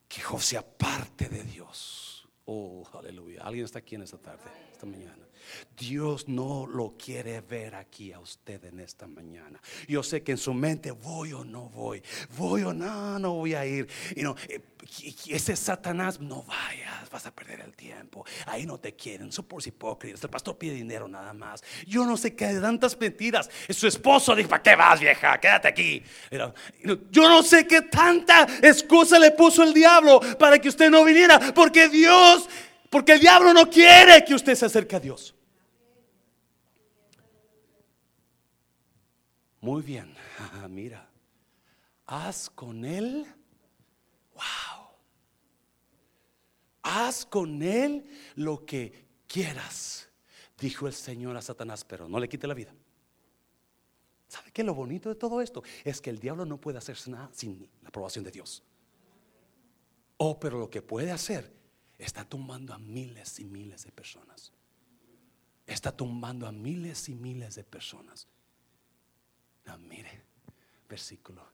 [0.08, 2.26] Que Jehová se aparte de Dios.
[2.46, 3.44] Oh, aleluya.
[3.44, 5.28] Alguien está aquí en esta tarde, esta mañana.
[5.78, 9.60] Dios no lo quiere ver aquí a usted en esta mañana.
[9.88, 12.04] Yo sé que en su mente voy o no voy,
[12.38, 13.88] voy o no, no voy a ir.
[14.16, 14.62] Y no, eh,
[15.28, 18.26] ese Satanás, no vayas, vas a perder el tiempo.
[18.46, 20.24] Ahí no te quieren, son por hipócritas.
[20.24, 21.64] El pastor pide dinero nada más.
[21.88, 23.50] Yo no sé qué de tantas mentiras.
[23.70, 25.40] Su esposo dijo: ¿Para qué vas, vieja?
[25.40, 26.04] Quédate aquí.
[27.12, 31.54] Yo no sé qué tanta excusa le puso el diablo para que usted no viniera,
[31.54, 32.48] porque Dios
[32.92, 35.34] porque el diablo no quiere que usted se acerque a Dios.
[39.62, 40.15] Muy bien,
[40.69, 41.08] mira,
[42.08, 43.26] haz con él,
[44.34, 44.88] wow,
[46.82, 50.10] haz con él lo que quieras,
[50.58, 52.74] dijo el Señor a Satanás, pero no le quite la vida.
[54.28, 54.63] ¿Sabe qué?
[54.63, 57.89] Lo bonito de todo esto es que el diablo no puede hacerse nada sin la
[57.89, 58.63] aprobación de Dios.
[60.17, 61.54] Oh, pero lo que puede hacer
[62.00, 64.54] está tumbando a miles y miles de personas.
[65.67, 68.28] Está tumbando a miles y miles de personas.
[69.78, 70.24] Mire,
[70.90, 71.46] versículo.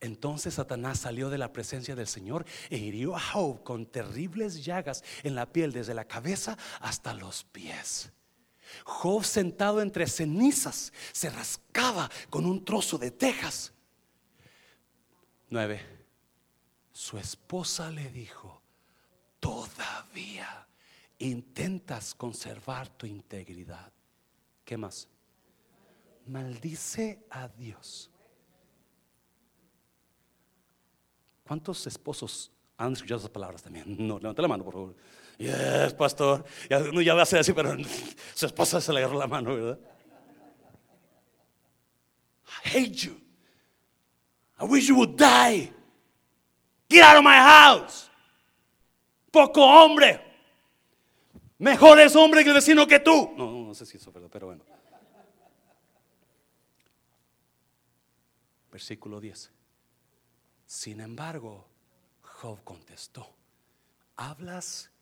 [0.00, 5.02] Entonces Satanás salió de la presencia del Señor e hirió a Job con terribles llagas
[5.24, 8.12] en la piel desde la cabeza hasta los pies.
[8.84, 13.72] Job sentado entre cenizas se rascaba con un trozo de tejas.
[15.50, 15.80] 9.
[16.92, 18.62] Su esposa le dijo,
[19.40, 20.68] todavía
[21.18, 23.92] intentas conservar tu integridad.
[24.64, 25.08] ¿Qué más?
[26.28, 28.10] Maldice a Dios.
[31.46, 33.84] ¿Cuántos esposos han escuchado esas palabras también?
[34.06, 34.94] No, levanta la mano, por favor.
[35.38, 36.44] Yes, pastor.
[36.68, 37.76] Ya, ya va a ser así, pero
[38.34, 39.78] su esposa se le agarró la mano, ¿verdad?
[42.64, 43.20] I hate you.
[44.60, 45.72] I wish you would die.
[46.90, 48.10] Get out of my house.
[49.30, 50.20] Poco hombre.
[51.58, 53.32] Mejor es hombre que el vecino que tú.
[53.36, 54.64] No, no, no sé si eso es verdad, pero bueno.
[58.78, 59.50] Versículo 10.
[60.64, 61.66] Sin embargo,
[62.22, 63.28] Job contestó,
[64.14, 64.92] hablas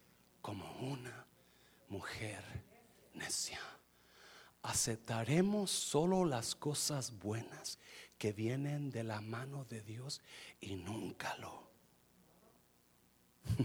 [0.40, 1.26] como una
[1.90, 2.42] mujer
[3.12, 3.60] necia.
[4.62, 7.78] Aceptaremos solo las cosas buenas
[8.16, 10.22] que vienen de la mano de Dios
[10.58, 11.68] y nunca lo.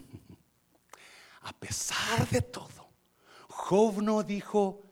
[1.44, 2.90] A pesar de todo,
[3.48, 4.84] Job no dijo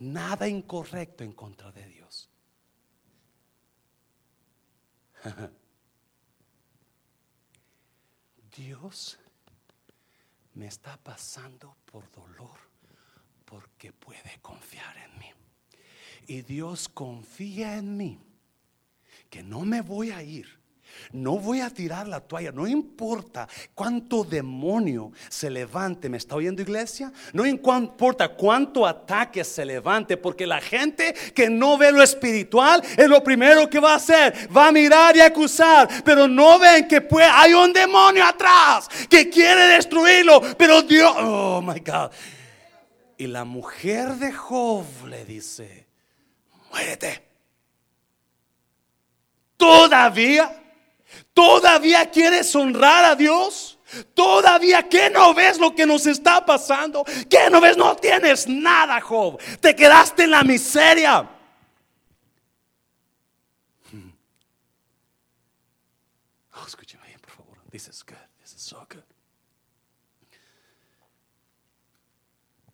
[0.00, 2.25] nada incorrecto en contra de Dios.
[8.56, 9.18] Dios
[10.54, 12.58] me está pasando por dolor
[13.44, 15.30] porque puede confiar en mí.
[16.26, 18.20] Y Dios confía en mí
[19.30, 20.58] que no me voy a ir
[21.12, 26.62] no voy a tirar la toalla, no importa cuánto demonio se levante, ¿me está oyendo
[26.62, 27.12] iglesia?
[27.32, 33.08] No importa cuánto ataque se levante, porque la gente que no ve lo espiritual es
[33.08, 37.06] lo primero que va a hacer, va a mirar y acusar, pero no ven que
[37.20, 42.10] hay un demonio atrás que quiere destruirlo, pero Dios, oh my God.
[43.18, 45.86] Y la mujer de Job le dice,
[46.70, 47.24] muérete.
[49.56, 50.65] Todavía
[51.36, 53.78] ¿Todavía quieres honrar a Dios?
[54.14, 57.04] ¿Todavía que no ves lo que nos está pasando?
[57.28, 57.76] ¿Que no ves?
[57.76, 59.38] No tienes nada, Job.
[59.60, 61.28] Te quedaste en la miseria.
[66.54, 67.58] Oh, escúcheme bien, por favor.
[67.70, 68.16] This is good.
[68.40, 69.04] This is so good.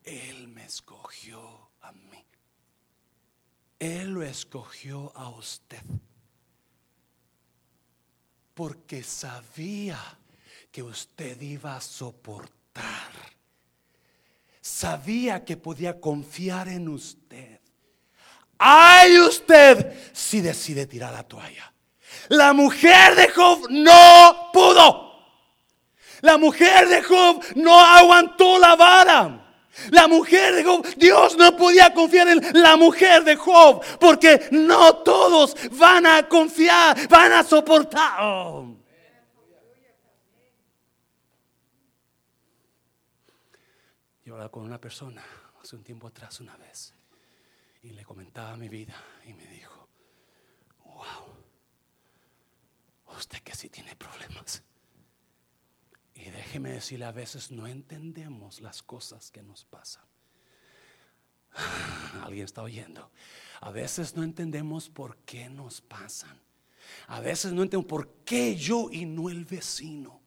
[0.04, 2.24] Él me escogió a mí.
[3.80, 5.82] Él lo escogió a usted
[8.54, 9.98] porque sabía
[10.70, 13.12] que usted iba a soportar.
[14.60, 17.60] Sabía que podía confiar en usted.
[18.58, 21.72] Ay usted si decide tirar la toalla.
[22.28, 25.12] La mujer de Job no pudo.
[26.20, 29.41] La mujer de Job no aguantó la vara.
[29.90, 34.96] La mujer de Job, Dios no podía confiar en la mujer de Job, porque no
[34.96, 38.18] todos van a confiar, van a soportar.
[44.24, 45.24] Yo hablaba con una persona
[45.60, 46.94] hace un tiempo atrás una vez
[47.82, 48.94] y le comentaba mi vida
[49.26, 49.88] y me dijo,
[50.84, 51.36] wow,
[53.16, 54.62] usted que sí tiene problemas.
[56.14, 60.04] Y déjeme decirle, a veces no entendemos las cosas que nos pasan.
[62.22, 63.10] Alguien está oyendo.
[63.60, 66.40] A veces no entendemos por qué nos pasan.
[67.08, 70.20] A veces no entendemos por qué yo y no el vecino.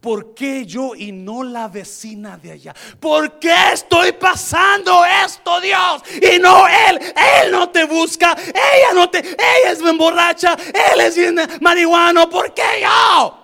[0.00, 2.74] ¿Por qué yo y no la vecina de allá?
[2.98, 6.02] ¿Por qué estoy pasando esto, Dios?
[6.20, 6.98] Y no Él.
[6.98, 8.36] Él no te busca.
[8.46, 9.18] Ella no te.
[9.18, 10.54] Ella es emborracha.
[10.54, 12.28] Él es marihuano.
[12.28, 13.39] ¿Por qué yo?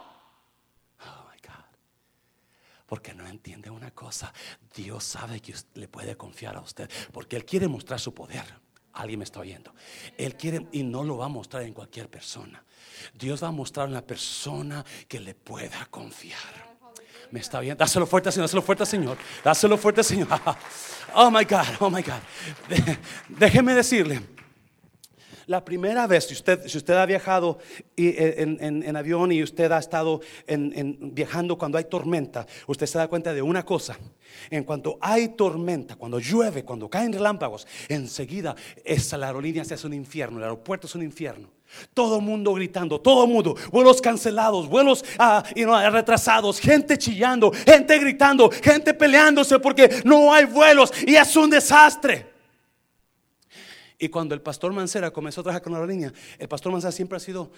[2.86, 4.32] Porque no entiende una cosa.
[4.74, 8.44] Dios sabe que le puede confiar a usted porque Él quiere mostrar su poder.
[8.92, 9.74] Alguien me está oyendo.
[10.16, 12.64] Él quiere y no lo va a mostrar en cualquier persona.
[13.12, 16.66] Dios va a mostrar una persona que le pueda confiar.
[17.30, 17.76] Me está oyendo.
[17.76, 18.46] Dáselo fuerte, Señor.
[18.46, 19.18] Dáselo fuerte, Señor.
[19.44, 20.28] Dáselo fuerte, Señor.
[21.18, 21.64] Oh my God.
[21.80, 22.20] Oh my God.
[23.28, 24.35] Déjeme decirle.
[25.46, 27.58] La primera vez, si usted, si usted ha viajado
[27.96, 33.32] eh, en, avión y usted ha estado viajando cuando hay tormenta, usted se da cuenta
[33.32, 33.96] de una cosa.
[34.50, 39.86] En cuanto hay tormenta, cuando llueve, cuando caen relámpagos, enseguida esa, la aerolínea se hace
[39.86, 41.48] un infierno, el aeropuerto es un infierno.
[41.94, 45.44] Todo mundo gritando, todo mundo, vuelos cancelados, vuelos ah,
[45.92, 52.35] retrasados, gente chillando, gente gritando, gente peleándose porque no hay vuelos y es un desastre.
[53.98, 57.16] Y cuando el pastor Mancera comenzó a trabajar con la línea, el pastor Mancera siempre
[57.16, 57.50] ha sido,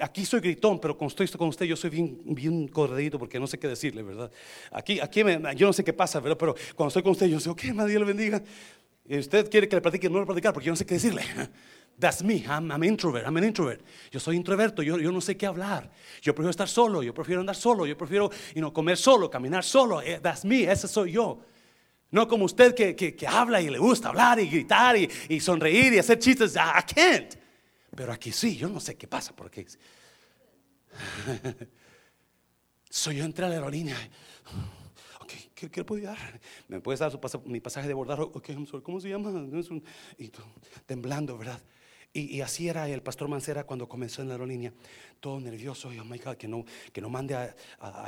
[0.00, 3.46] aquí soy gritón, pero cuando estoy con usted yo soy bien, bien corredito porque no
[3.46, 4.30] sé qué decirle, ¿verdad?
[4.70, 5.22] Aquí, aquí
[5.56, 6.36] yo no sé qué pasa, ¿verdad?
[6.38, 8.42] Pero cuando estoy con usted yo sé, ok, Dios le bendiga.
[9.08, 11.22] Y usted quiere que le platique, no le platicar porque yo no sé qué decirle.
[11.98, 13.80] That's me, I'm, I'm introvert, I'm an introvert.
[14.12, 15.90] Yo soy introverto, yo, yo, no sé qué hablar.
[16.20, 19.64] Yo prefiero estar solo, yo prefiero andar solo, yo prefiero you know, comer solo, caminar
[19.64, 20.00] solo.
[20.02, 21.40] Eh, that's me, ese soy yo.
[22.10, 25.40] No como usted que, que, que habla y le gusta hablar y gritar y, y
[25.40, 26.54] sonreír y hacer chistes.
[26.56, 27.34] I can't.
[27.94, 29.66] Pero aquí sí, yo no sé qué pasa porque
[32.90, 33.96] Soy yo entré a la aerolínea.
[35.20, 36.40] Ok, ¿qué, qué puedo dar?
[36.68, 37.12] ¿Me puedes dar
[37.44, 38.20] mi pasaje de bordar?
[38.20, 38.50] Ok,
[38.82, 39.30] ¿cómo se llama?
[40.16, 40.30] Y
[40.86, 41.60] temblando, ¿verdad?
[42.12, 44.72] Y, así era el pastor Mancera cuando comenzó en la aerolínea,
[45.20, 45.92] todo nervioso.
[45.92, 47.54] Y oh my God, que no, que no mande a,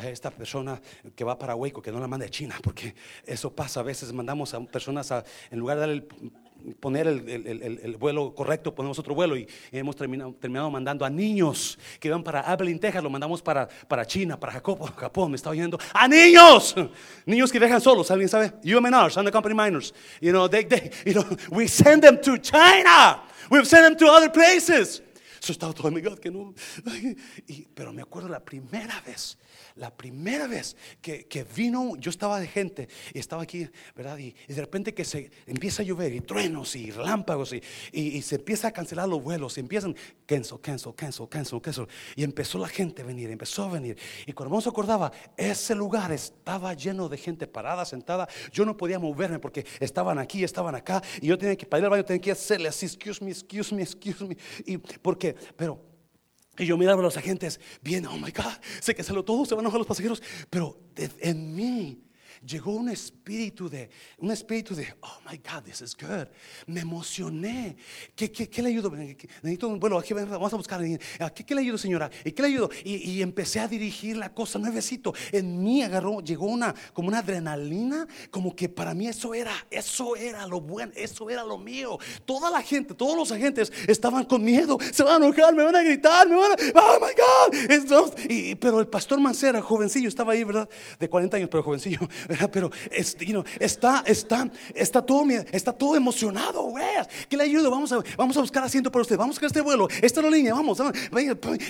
[0.08, 0.80] esta persona
[1.14, 2.94] que va para Hueco, que no la mande a China, porque
[3.24, 3.80] eso pasa.
[3.80, 6.08] A veces mandamos a personas a, en lugar de darle
[6.80, 12.10] poner el, vuelo correcto, ponemos otro vuelo y hemos terminado, terminado mandando a niños que
[12.10, 15.78] van para Abilene, Texas, lo mandamos para, para China, para Jacobo, Japón, me está oyendo,
[15.92, 16.74] a niños,
[17.26, 18.52] niños que dejan solos, ¿alguien sabe?
[18.64, 22.38] UMNR, Son the Company Minors, you know, they, they, you know, we send them to
[22.38, 25.02] China, we've sent them to other places.
[25.40, 26.54] So estaba todo, God, que no.
[27.46, 29.36] Y, pero me acuerdo la primera vez
[29.76, 34.18] la primera vez que, vino, yo estaba de gente y estaba aquí, ¿verdad?
[34.18, 37.62] Y, de repente que se empieza a llover y truenos y relámpagos y,
[37.92, 41.86] y, se empieza a cancelar los vuelos y empiezan cancel, cancel, cancel, cancel, cancel.
[42.14, 43.96] Y empezó la gente a venir, empezó a venir.
[44.26, 48.28] Y cuando no se acordaba, ese lugar estaba lleno de gente parada, sentada.
[48.52, 51.02] Yo no podía moverme porque estaban aquí, estaban acá.
[51.20, 53.74] Y yo tenía que, para ir al baño, tenía que hacerle así, excuse me, excuse
[53.74, 54.36] me, excuse me.
[54.66, 55.90] Y porque, pero
[56.58, 59.46] y yo miraba a los agentes, bien, oh my God, sé que se lo todo,
[59.46, 62.02] se van a los pasajeros, pero en mí
[62.46, 66.28] llegó un espíritu de, un espíritu de, oh my God, this is good.
[66.66, 67.76] Me emocioné.
[68.14, 68.90] ¿Qué, qué, le ayudo?
[68.90, 70.80] Necesito, bueno, aquí vamos a buscar.
[71.34, 72.10] ¿Qué, qué le ayudo, señora?
[72.24, 72.70] ¿Y qué le ayudo?
[72.84, 75.12] Y, empecé a dirigir la cosa nuevecito.
[75.32, 80.16] En mí agarró, llegó una, como una adrenalina, como que para mí eso era, eso
[80.16, 81.98] era lo bueno, eso era lo mío.
[82.24, 84.78] Toda la gente, todos los agentes estaban con miedo.
[84.92, 88.18] Se van a enojar, me van a gritar, me van a, oh my God.
[88.28, 90.68] y, pero el pastor Mancera, jovencillo, estaba ahí, ¿verdad?
[90.98, 92.00] De 40 años, pero jovencillo.
[92.52, 92.70] Pero
[93.58, 96.74] está, está, está, todo, está todo emocionado,
[97.28, 97.70] ¿Qué le ayudo?
[97.70, 99.16] Vamos a, vamos a buscar asiento para usted.
[99.16, 99.88] Vamos a este vuelo.
[100.02, 100.78] Esta es la línea, vamos.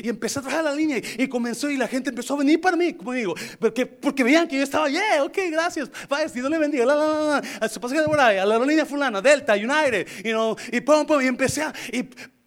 [0.02, 2.76] Y empecé a trabajar la línea y comenzó y la gente empezó a venir para
[2.76, 5.90] mí, como digo, porque, porque veían que yo estaba, yeah, ok, gracias.
[6.08, 6.84] Vaya, si Dios le bendiga.
[6.84, 10.80] La, la, la, Su pasaje de a la línea fulana, Delta, United, you know, y
[10.80, 12.02] pum, pum, y empecé a, y,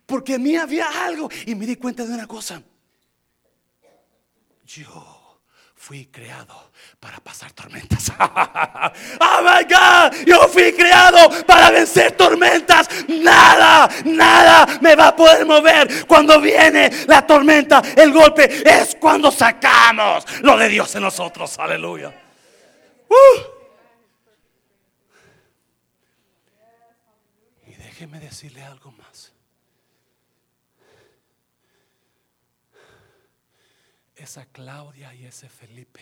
[0.06, 2.62] porque en mí había algo y me di cuenta de una cosa.
[4.66, 5.13] Yo
[5.84, 8.10] fui creado para pasar tormentas.
[8.20, 12.88] oh my God, yo fui creado para vencer tormentas.
[13.10, 16.08] Nada, nada me va a poder mover.
[16.08, 21.60] Cuando viene la tormenta, el golpe es cuando sacamos lo de Dios en nosotros.
[21.60, 22.14] Aleluya.
[23.10, 23.42] Uh.
[27.68, 29.33] Y déjeme decirle algo más.
[34.24, 36.02] Esa Claudia y ese Felipe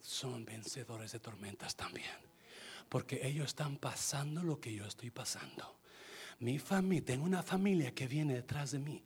[0.00, 2.10] son vencedores de tormentas también.
[2.88, 5.76] Porque ellos están pasando lo que yo estoy pasando.
[6.38, 9.02] Mi familia, tengo una familia que viene detrás de mí,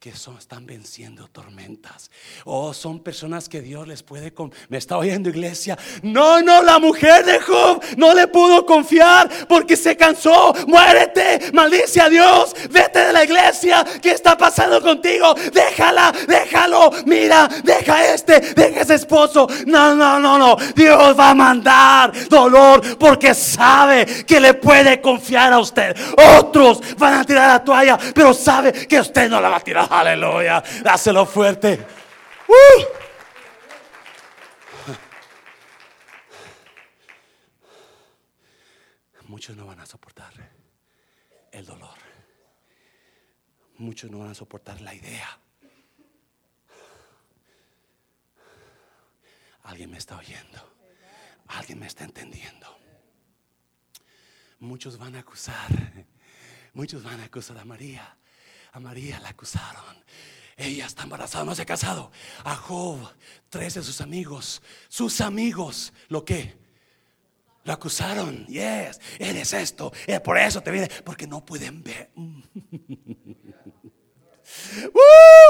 [0.00, 2.10] que son, están venciendo tormentas.
[2.44, 4.34] Oh, son personas que Dios les puede.
[4.68, 5.78] Me está oyendo, iglesia.
[6.02, 10.52] No, no, la mujer de Job no le pudo confiar porque se cansó.
[10.66, 12.52] Muérete, maldice a Dios.
[12.68, 13.86] Vete de la iglesia.
[14.02, 15.36] ¿Qué está pasando contigo?
[15.52, 16.90] Déjala, déjalo.
[17.06, 19.46] Mira, deja este, deja ese esposo.
[19.66, 20.56] No, no, no, no.
[20.74, 25.96] Dios va a mandar dolor porque sabe que le puede confiar a usted.
[26.40, 29.88] Otro van a tirar la toalla, pero sabe que usted no la va a tirar.
[29.90, 30.62] Aleluya.
[30.82, 31.86] Dáselo fuerte.
[32.48, 33.02] Uh.
[39.28, 40.32] Muchos no van a soportar
[41.50, 41.98] el dolor.
[43.78, 45.38] Muchos no van a soportar la idea.
[49.64, 50.72] Alguien me está oyendo.
[51.48, 52.78] Alguien me está entendiendo.
[54.60, 55.70] Muchos van a acusar
[56.74, 58.16] Muchos van a acusar a María.
[58.72, 60.02] A María la acusaron.
[60.56, 62.10] Ella está embarazada, no se ha casado.
[62.44, 62.98] A Job,
[63.48, 66.56] tres de sus amigos, sus amigos, ¿lo que?
[67.64, 68.46] Lo acusaron.
[68.46, 69.92] Yes, eres esto.
[70.24, 72.10] Por eso te viene, porque no pueden ver.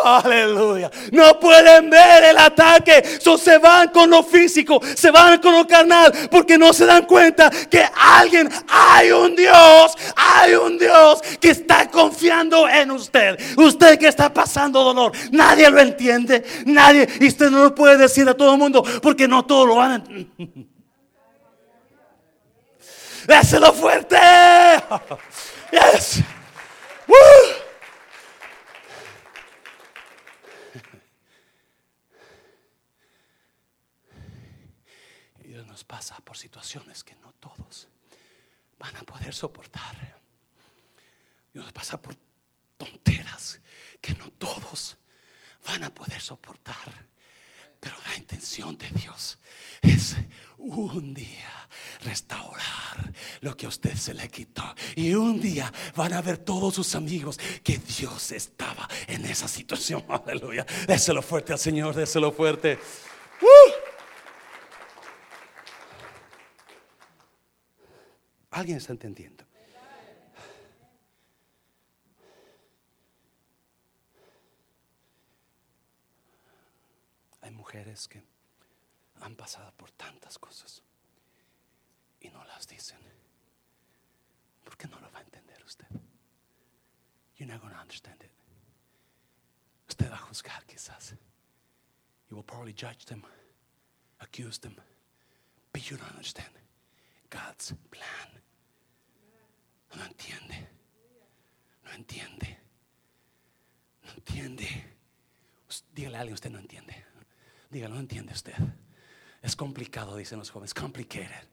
[0.05, 0.91] Aleluya.
[1.13, 3.03] No pueden ver el ataque.
[3.43, 7.51] Se van con lo físico, se van con lo carnal, porque no se dan cuenta
[7.51, 13.39] que alguien, hay un Dios, hay un Dios que está confiando en usted.
[13.57, 18.29] Usted que está pasando dolor, nadie lo entiende, nadie, y usted no lo puede decir
[18.29, 20.03] a todo el mundo, porque no todos lo van a
[23.27, 24.19] Déselo fuerte.
[25.73, 26.23] Yes.
[35.93, 37.87] Pasa por situaciones que no todos
[38.79, 39.95] van a poder soportar.
[41.53, 42.17] Dios pasa por
[42.79, 43.61] tonteras
[44.01, 44.97] que no todos
[45.67, 46.89] van a poder soportar.
[47.79, 49.39] Pero la intención de Dios
[49.83, 50.17] es
[50.57, 51.69] un día
[52.01, 53.13] restaurar
[53.43, 54.65] lo que a usted se le quitó.
[54.97, 60.07] Y un día van a ver todos sus amigos que Dios estaba en esa situación.
[60.27, 60.65] Aleluya.
[60.89, 62.79] Déselo fuerte al Señor, déselo fuerte.
[63.43, 63.82] ¡Uh!
[68.53, 69.45] ¿Alguien está entendiendo?
[77.41, 78.23] Hay mujeres que
[79.23, 80.83] han pasado por tantas cosas
[82.21, 82.99] y no las dicen.
[84.65, 85.87] ¿Por qué no lo va a entender usted?
[87.37, 88.31] You're not going to understand it.
[89.89, 91.15] Usted va a juzgar quizás.
[92.29, 93.25] You will probably judge them,
[94.21, 94.77] accuse them,
[95.73, 96.51] but you don't understand
[97.31, 98.32] God's plan.
[99.95, 100.69] No entiende.
[101.85, 102.59] No entiende.
[104.05, 104.97] No entiende.
[105.93, 107.05] Dígale a alguien, usted no entiende.
[107.71, 108.55] Dígalo, no entiende usted.
[109.41, 110.75] Es complicado, dicen los jóvenes.
[110.75, 111.49] Complicated.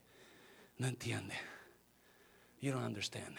[0.78, 1.34] No entiende.
[2.60, 3.36] You don't understand.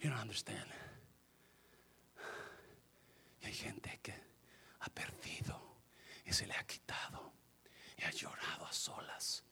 [0.00, 0.66] You don't understand.
[3.42, 4.14] Y hay gente que
[4.80, 5.60] ha perdido
[6.24, 7.32] y se le ha quitado
[7.96, 9.44] y ha llorado a solas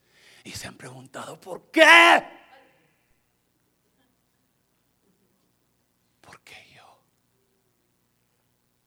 [0.42, 2.43] y se han preguntado, ¿por qué?
[6.24, 6.98] ¿Por qué yo?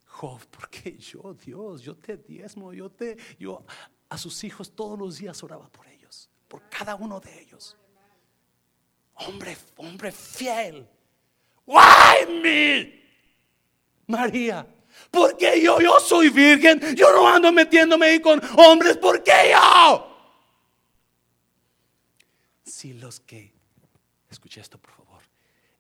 [0.06, 1.82] Job, ¿por qué yo, Dios?
[1.82, 3.64] Yo te diezmo, yo te, yo
[4.10, 7.78] a sus hijos todos los días oraba por ellos, por cada uno de ellos.
[9.14, 10.88] Hombre, hombre fiel.
[11.66, 12.98] Why me?
[14.08, 14.66] María,
[15.12, 20.18] porque yo, yo soy virgen, yo no ando metiéndome ahí con hombres, ¿por qué yo?
[22.64, 23.54] Si los que,
[24.30, 25.07] escuche esto por favor,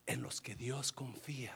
[0.08, 1.56] en los que Dios confía,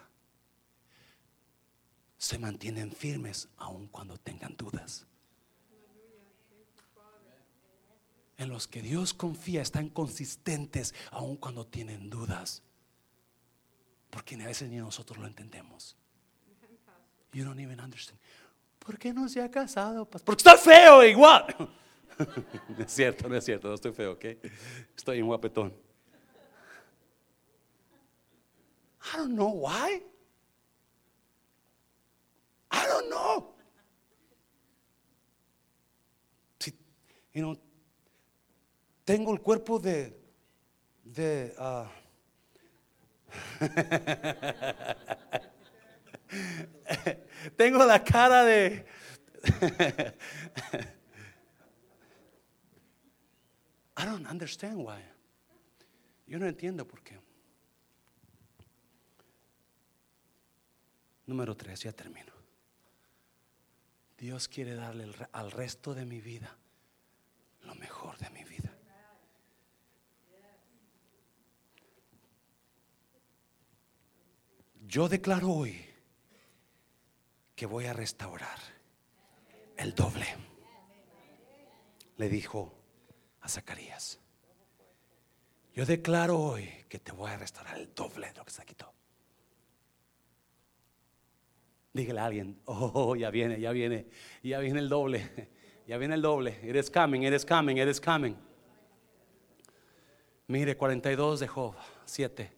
[2.17, 5.07] se mantienen firmes aun cuando tengan dudas.
[8.37, 12.61] En los que Dios confía están consistentes aun cuando tienen dudas.
[14.09, 15.95] Porque a veces ni nosotros lo entendemos.
[17.33, 18.19] You don't even understand.
[18.77, 20.05] ¿Por qué no se ha casado?
[20.05, 21.45] Porque está feo igual.
[22.67, 24.25] no es cierto, no es cierto, no estoy feo, ¿ok?
[24.97, 25.73] Estoy en guapetón.
[29.01, 30.01] I don't know why.
[32.69, 33.55] I don't know.
[36.59, 36.71] Si,
[37.33, 37.57] you know,
[39.05, 40.13] tengo el cuerpo de,
[41.03, 41.87] de uh,
[47.57, 48.85] tengo la cara de
[53.97, 55.01] I don't understand why.
[56.27, 57.17] Yo no entiendo por qué.
[61.31, 62.33] Número tres, ya termino.
[64.17, 66.57] Dios quiere darle al resto de mi vida
[67.61, 68.77] lo mejor de mi vida.
[74.81, 75.85] Yo declaro hoy
[77.55, 78.59] que voy a restaurar
[79.77, 80.27] el doble.
[82.17, 82.73] Le dijo
[83.39, 84.19] a Zacarías.
[85.73, 88.93] Yo declaro hoy que te voy a restaurar el doble de lo que se quitó.
[91.93, 94.07] Dígale a alguien, oh, ya viene, ya viene,
[94.41, 95.49] ya viene el doble,
[95.87, 96.57] ya viene el doble.
[96.63, 98.35] It is coming, it is coming, it is coming.
[100.47, 101.75] Mire, 42 de Job,
[102.05, 102.51] 7.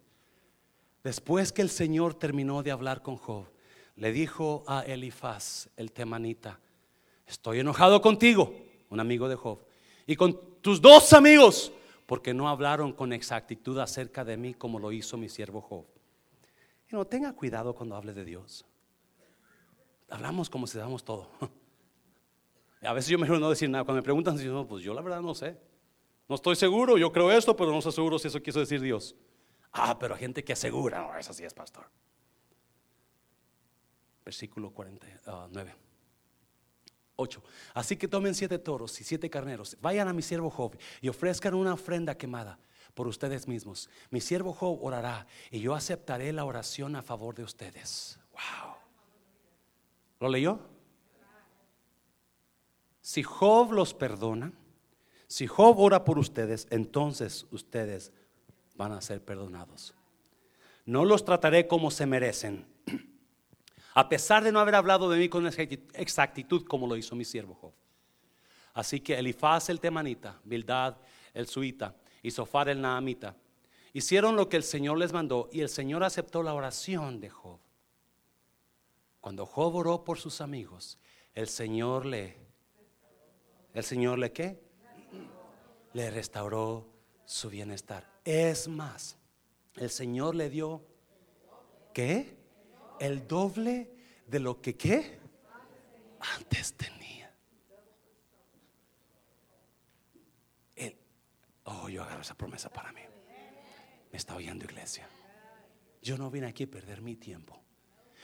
[1.04, 3.46] Después que el Señor terminó de hablar con Job,
[3.96, 6.60] le dijo a Elifaz, el temanita,
[7.28, 8.54] estoy enojado contigo,
[8.90, 9.60] un amigo de Job,
[10.08, 11.72] y con tus dos amigos,
[12.06, 15.86] porque no hablaron con exactitud acerca de mí como lo hizo mi siervo Job.
[16.92, 18.66] Y no tenga cuidado cuando hable de Dios.
[20.10, 21.28] Hablamos como si damos todo.
[22.82, 23.84] A veces yo mejor no decir nada.
[23.84, 25.58] Cuando me preguntan, no, pues yo la verdad no sé.
[26.28, 29.16] No estoy seguro, yo creo esto, pero no estoy seguro si eso quiso decir Dios.
[29.72, 31.86] Ah, pero hay gente que asegura, no, eso sí es pastor.
[34.24, 35.76] Versículo 49.
[37.16, 37.44] 8.
[37.74, 41.54] Así que tomen siete toros y siete carneros, vayan a mi siervo Job y ofrezcan
[41.54, 42.60] una ofrenda quemada
[42.94, 43.90] por ustedes mismos.
[44.10, 48.20] Mi siervo Job orará y yo aceptaré la oración a favor de ustedes.
[48.32, 48.73] Wow.
[50.24, 50.58] ¿Lo leyó?
[53.02, 54.54] Si Job los perdona,
[55.28, 58.14] si Job ora por ustedes, entonces ustedes
[58.76, 59.94] van a ser perdonados.
[60.86, 62.66] No los trataré como se merecen
[63.96, 67.56] a pesar de no haber hablado de mí con exactitud como lo hizo mi siervo
[67.56, 67.74] Job.
[68.76, 70.96] Así que Elifaz el temanita, Bildad
[71.34, 73.36] el suita y Sofar el naamita
[73.92, 77.60] hicieron lo que el Señor les mandó y el Señor aceptó la oración de Job.
[79.24, 81.00] Cuando Job oró por sus amigos,
[81.34, 82.36] el Señor le,
[83.74, 84.62] el Señor le qué?
[85.94, 86.90] Le restauró
[87.24, 88.06] su bienestar.
[88.26, 89.18] Es más,
[89.78, 90.86] el Señor le dio
[91.94, 92.36] ¿qué?
[93.00, 93.96] El doble
[94.28, 95.22] de lo que qué?
[96.36, 97.34] Antes tenía.
[101.64, 103.04] oh, yo agarro esa promesa para mí.
[104.12, 105.08] Me está oyendo iglesia.
[106.02, 107.63] Yo no vine aquí a perder mi tiempo.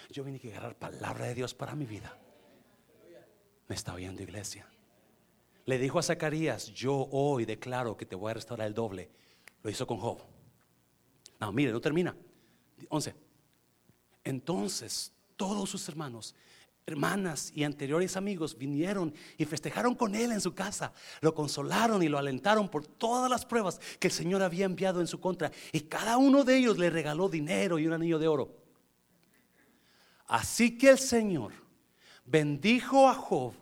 [0.10, 2.18] Yo vine a agarrar palabra de Dios para mi vida.
[3.68, 4.68] Me está oyendo iglesia.
[5.66, 9.12] Le dijo a Zacarías, yo hoy declaro que te voy a restaurar el doble.
[9.62, 10.20] Lo hizo con Job.
[11.39, 12.16] No, mire, no termina.
[12.89, 13.14] 11.
[14.24, 16.34] Entonces todos sus hermanos,
[16.88, 20.91] hermanas y anteriores amigos vinieron y festejaron con él en su casa.
[21.22, 25.07] Lo consolaron y lo alentaron por todas las pruebas que el Señor había enviado en
[25.07, 25.51] su contra.
[25.72, 28.59] Y cada uno de ellos le regaló dinero y un anillo de oro.
[30.30, 31.53] Así que el Señor
[32.23, 33.53] bendijo a Job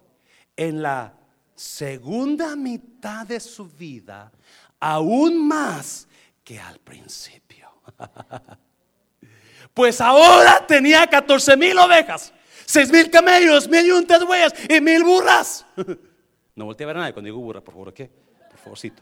[0.56, 1.14] en la
[1.56, 4.32] segunda mitad de su vida
[4.80, 6.10] aún más
[6.44, 7.72] que al principio.
[9.74, 12.34] pues ahora tenía 14 mil ovejas,
[12.66, 15.66] 6 mil camellos, mil yuntas huellas y mil burras.
[16.56, 18.12] no volteé a ver a nadie cuando digo burra, por favor, ¿qué?
[18.50, 19.02] Por favorcito.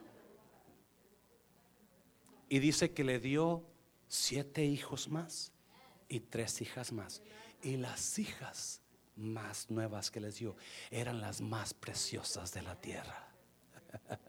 [2.48, 3.64] Y dice que le dio
[4.08, 5.52] siete hijos más
[6.08, 7.24] y tres hijas más.
[7.66, 8.80] Y las hijas
[9.16, 10.56] más nuevas que les dio
[10.92, 13.28] eran las más preciosas de la tierra.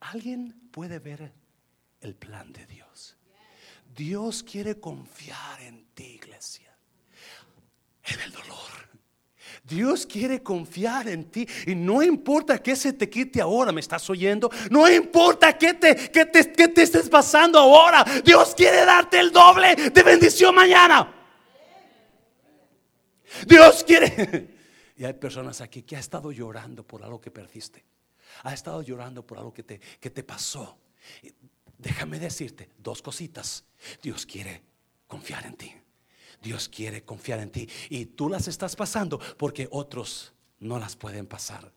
[0.00, 1.30] ¿Alguien puede ver
[2.00, 3.18] el plan de Dios?
[3.94, 6.74] Dios quiere confiar en ti, iglesia,
[8.04, 8.88] en el dolor.
[9.62, 14.08] Dios quiere confiar en ti y no importa que se te quite ahora, ¿me estás
[14.10, 14.50] oyendo?
[14.70, 20.02] No importa que te, te, te estés pasando ahora, Dios quiere darte el doble de
[20.02, 21.12] bendición mañana.
[23.46, 24.54] Dios quiere.
[24.96, 27.84] Y hay personas aquí que ha estado llorando por algo que perdiste.
[28.44, 30.78] Ha estado llorando por algo que te, que te pasó.
[31.78, 33.64] Déjame decirte dos cositas.
[34.00, 34.62] Dios quiere
[35.08, 35.74] confiar en ti.
[36.44, 37.68] Dios quiere confiar en ti.
[37.88, 41.72] Y tú las estás pasando porque otros no las pueden pasar.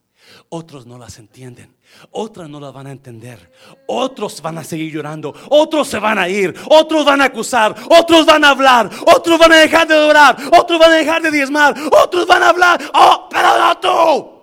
[0.50, 1.74] Otros no las entienden.
[2.12, 3.52] Otras no las van a entender.
[3.88, 5.34] Otros van a seguir llorando.
[5.50, 6.54] Otros se van a ir.
[6.70, 7.74] Otros van a acusar.
[7.90, 8.92] Otros van a hablar.
[9.16, 10.38] Otros van a dejar de orar.
[10.60, 11.74] Otros van a dejar de diezmar.
[12.04, 12.92] Otros van a hablar.
[12.94, 14.38] Oh, pero no tú.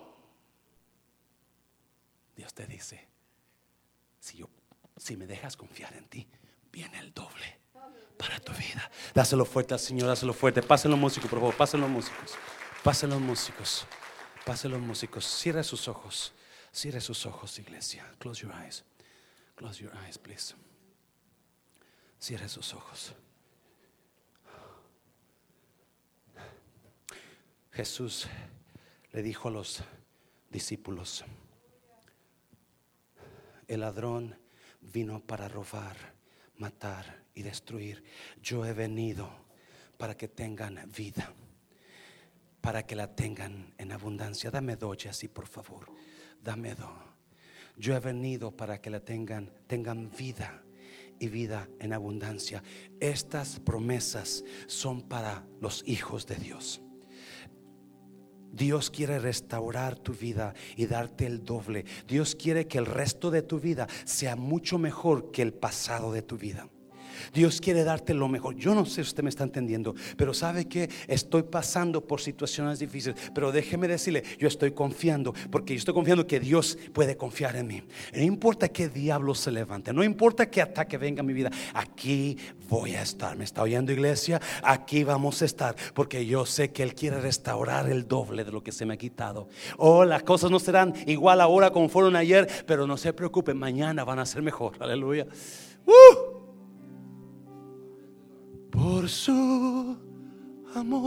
[2.35, 3.07] Dios te dice,
[4.20, 4.49] si, yo,
[4.97, 6.27] si me dejas confiar en ti,
[6.72, 7.64] viene el doble
[8.17, 8.91] para tu vida.
[9.15, 10.62] Dáselo fuerte al Señor, dáselo fuerte.
[10.62, 11.57] Pasen los músicos, por favor.
[11.57, 12.33] Pasen los músicos.
[12.83, 13.87] Pasen los músicos.
[14.45, 15.25] Pasen los músicos.
[15.25, 16.33] Cierre sus ojos.
[16.73, 18.05] Cierre sus ojos, iglesia.
[18.19, 18.85] Close your eyes.
[19.57, 20.55] Close your eyes, please.
[22.19, 23.15] Cierre sus ojos.
[27.75, 28.29] Jesús
[29.12, 29.83] le dijo a los
[30.49, 31.25] discípulos,
[33.67, 34.39] el ladrón
[34.81, 36.14] vino para robar,
[36.59, 38.05] matar y destruir.
[38.43, 39.31] Yo he venido
[39.97, 41.35] para que tengan vida
[42.65, 44.51] para que la tengan en abundancia.
[44.51, 45.87] Dame dos así, por favor.
[46.43, 46.89] Dame dos.
[47.77, 50.63] Yo he venido para que la tengan, tengan vida
[51.19, 52.63] y vida en abundancia.
[53.01, 56.81] Estas promesas son para los hijos de Dios.
[58.55, 61.85] Dios quiere restaurar tu vida y darte el doble.
[62.07, 66.23] Dios quiere que el resto de tu vida sea mucho mejor que el pasado de
[66.23, 66.69] tu vida.
[67.33, 68.57] Dios quiere darte lo mejor.
[68.57, 72.79] Yo no sé si usted me está entendiendo, pero sabe que estoy pasando por situaciones
[72.79, 73.21] difíciles.
[73.35, 77.67] Pero déjeme decirle, yo estoy confiando, porque yo estoy confiando que Dios puede confiar en
[77.67, 77.83] mí.
[78.12, 82.37] No importa qué diablo se levante, no importa qué ataque venga a mi vida, aquí
[82.69, 83.37] voy a estar.
[83.37, 84.41] ¿Me está oyendo iglesia?
[84.62, 88.62] Aquí vamos a estar, porque yo sé que Él quiere restaurar el doble de lo
[88.62, 89.49] que se me ha quitado.
[89.77, 94.05] Oh, las cosas no serán igual ahora como fueron ayer, pero no se preocupen, mañana
[94.05, 94.75] van a ser mejor.
[94.81, 95.27] Aleluya.
[95.87, 96.34] Uh
[98.75, 99.97] por su
[100.75, 101.05] amor.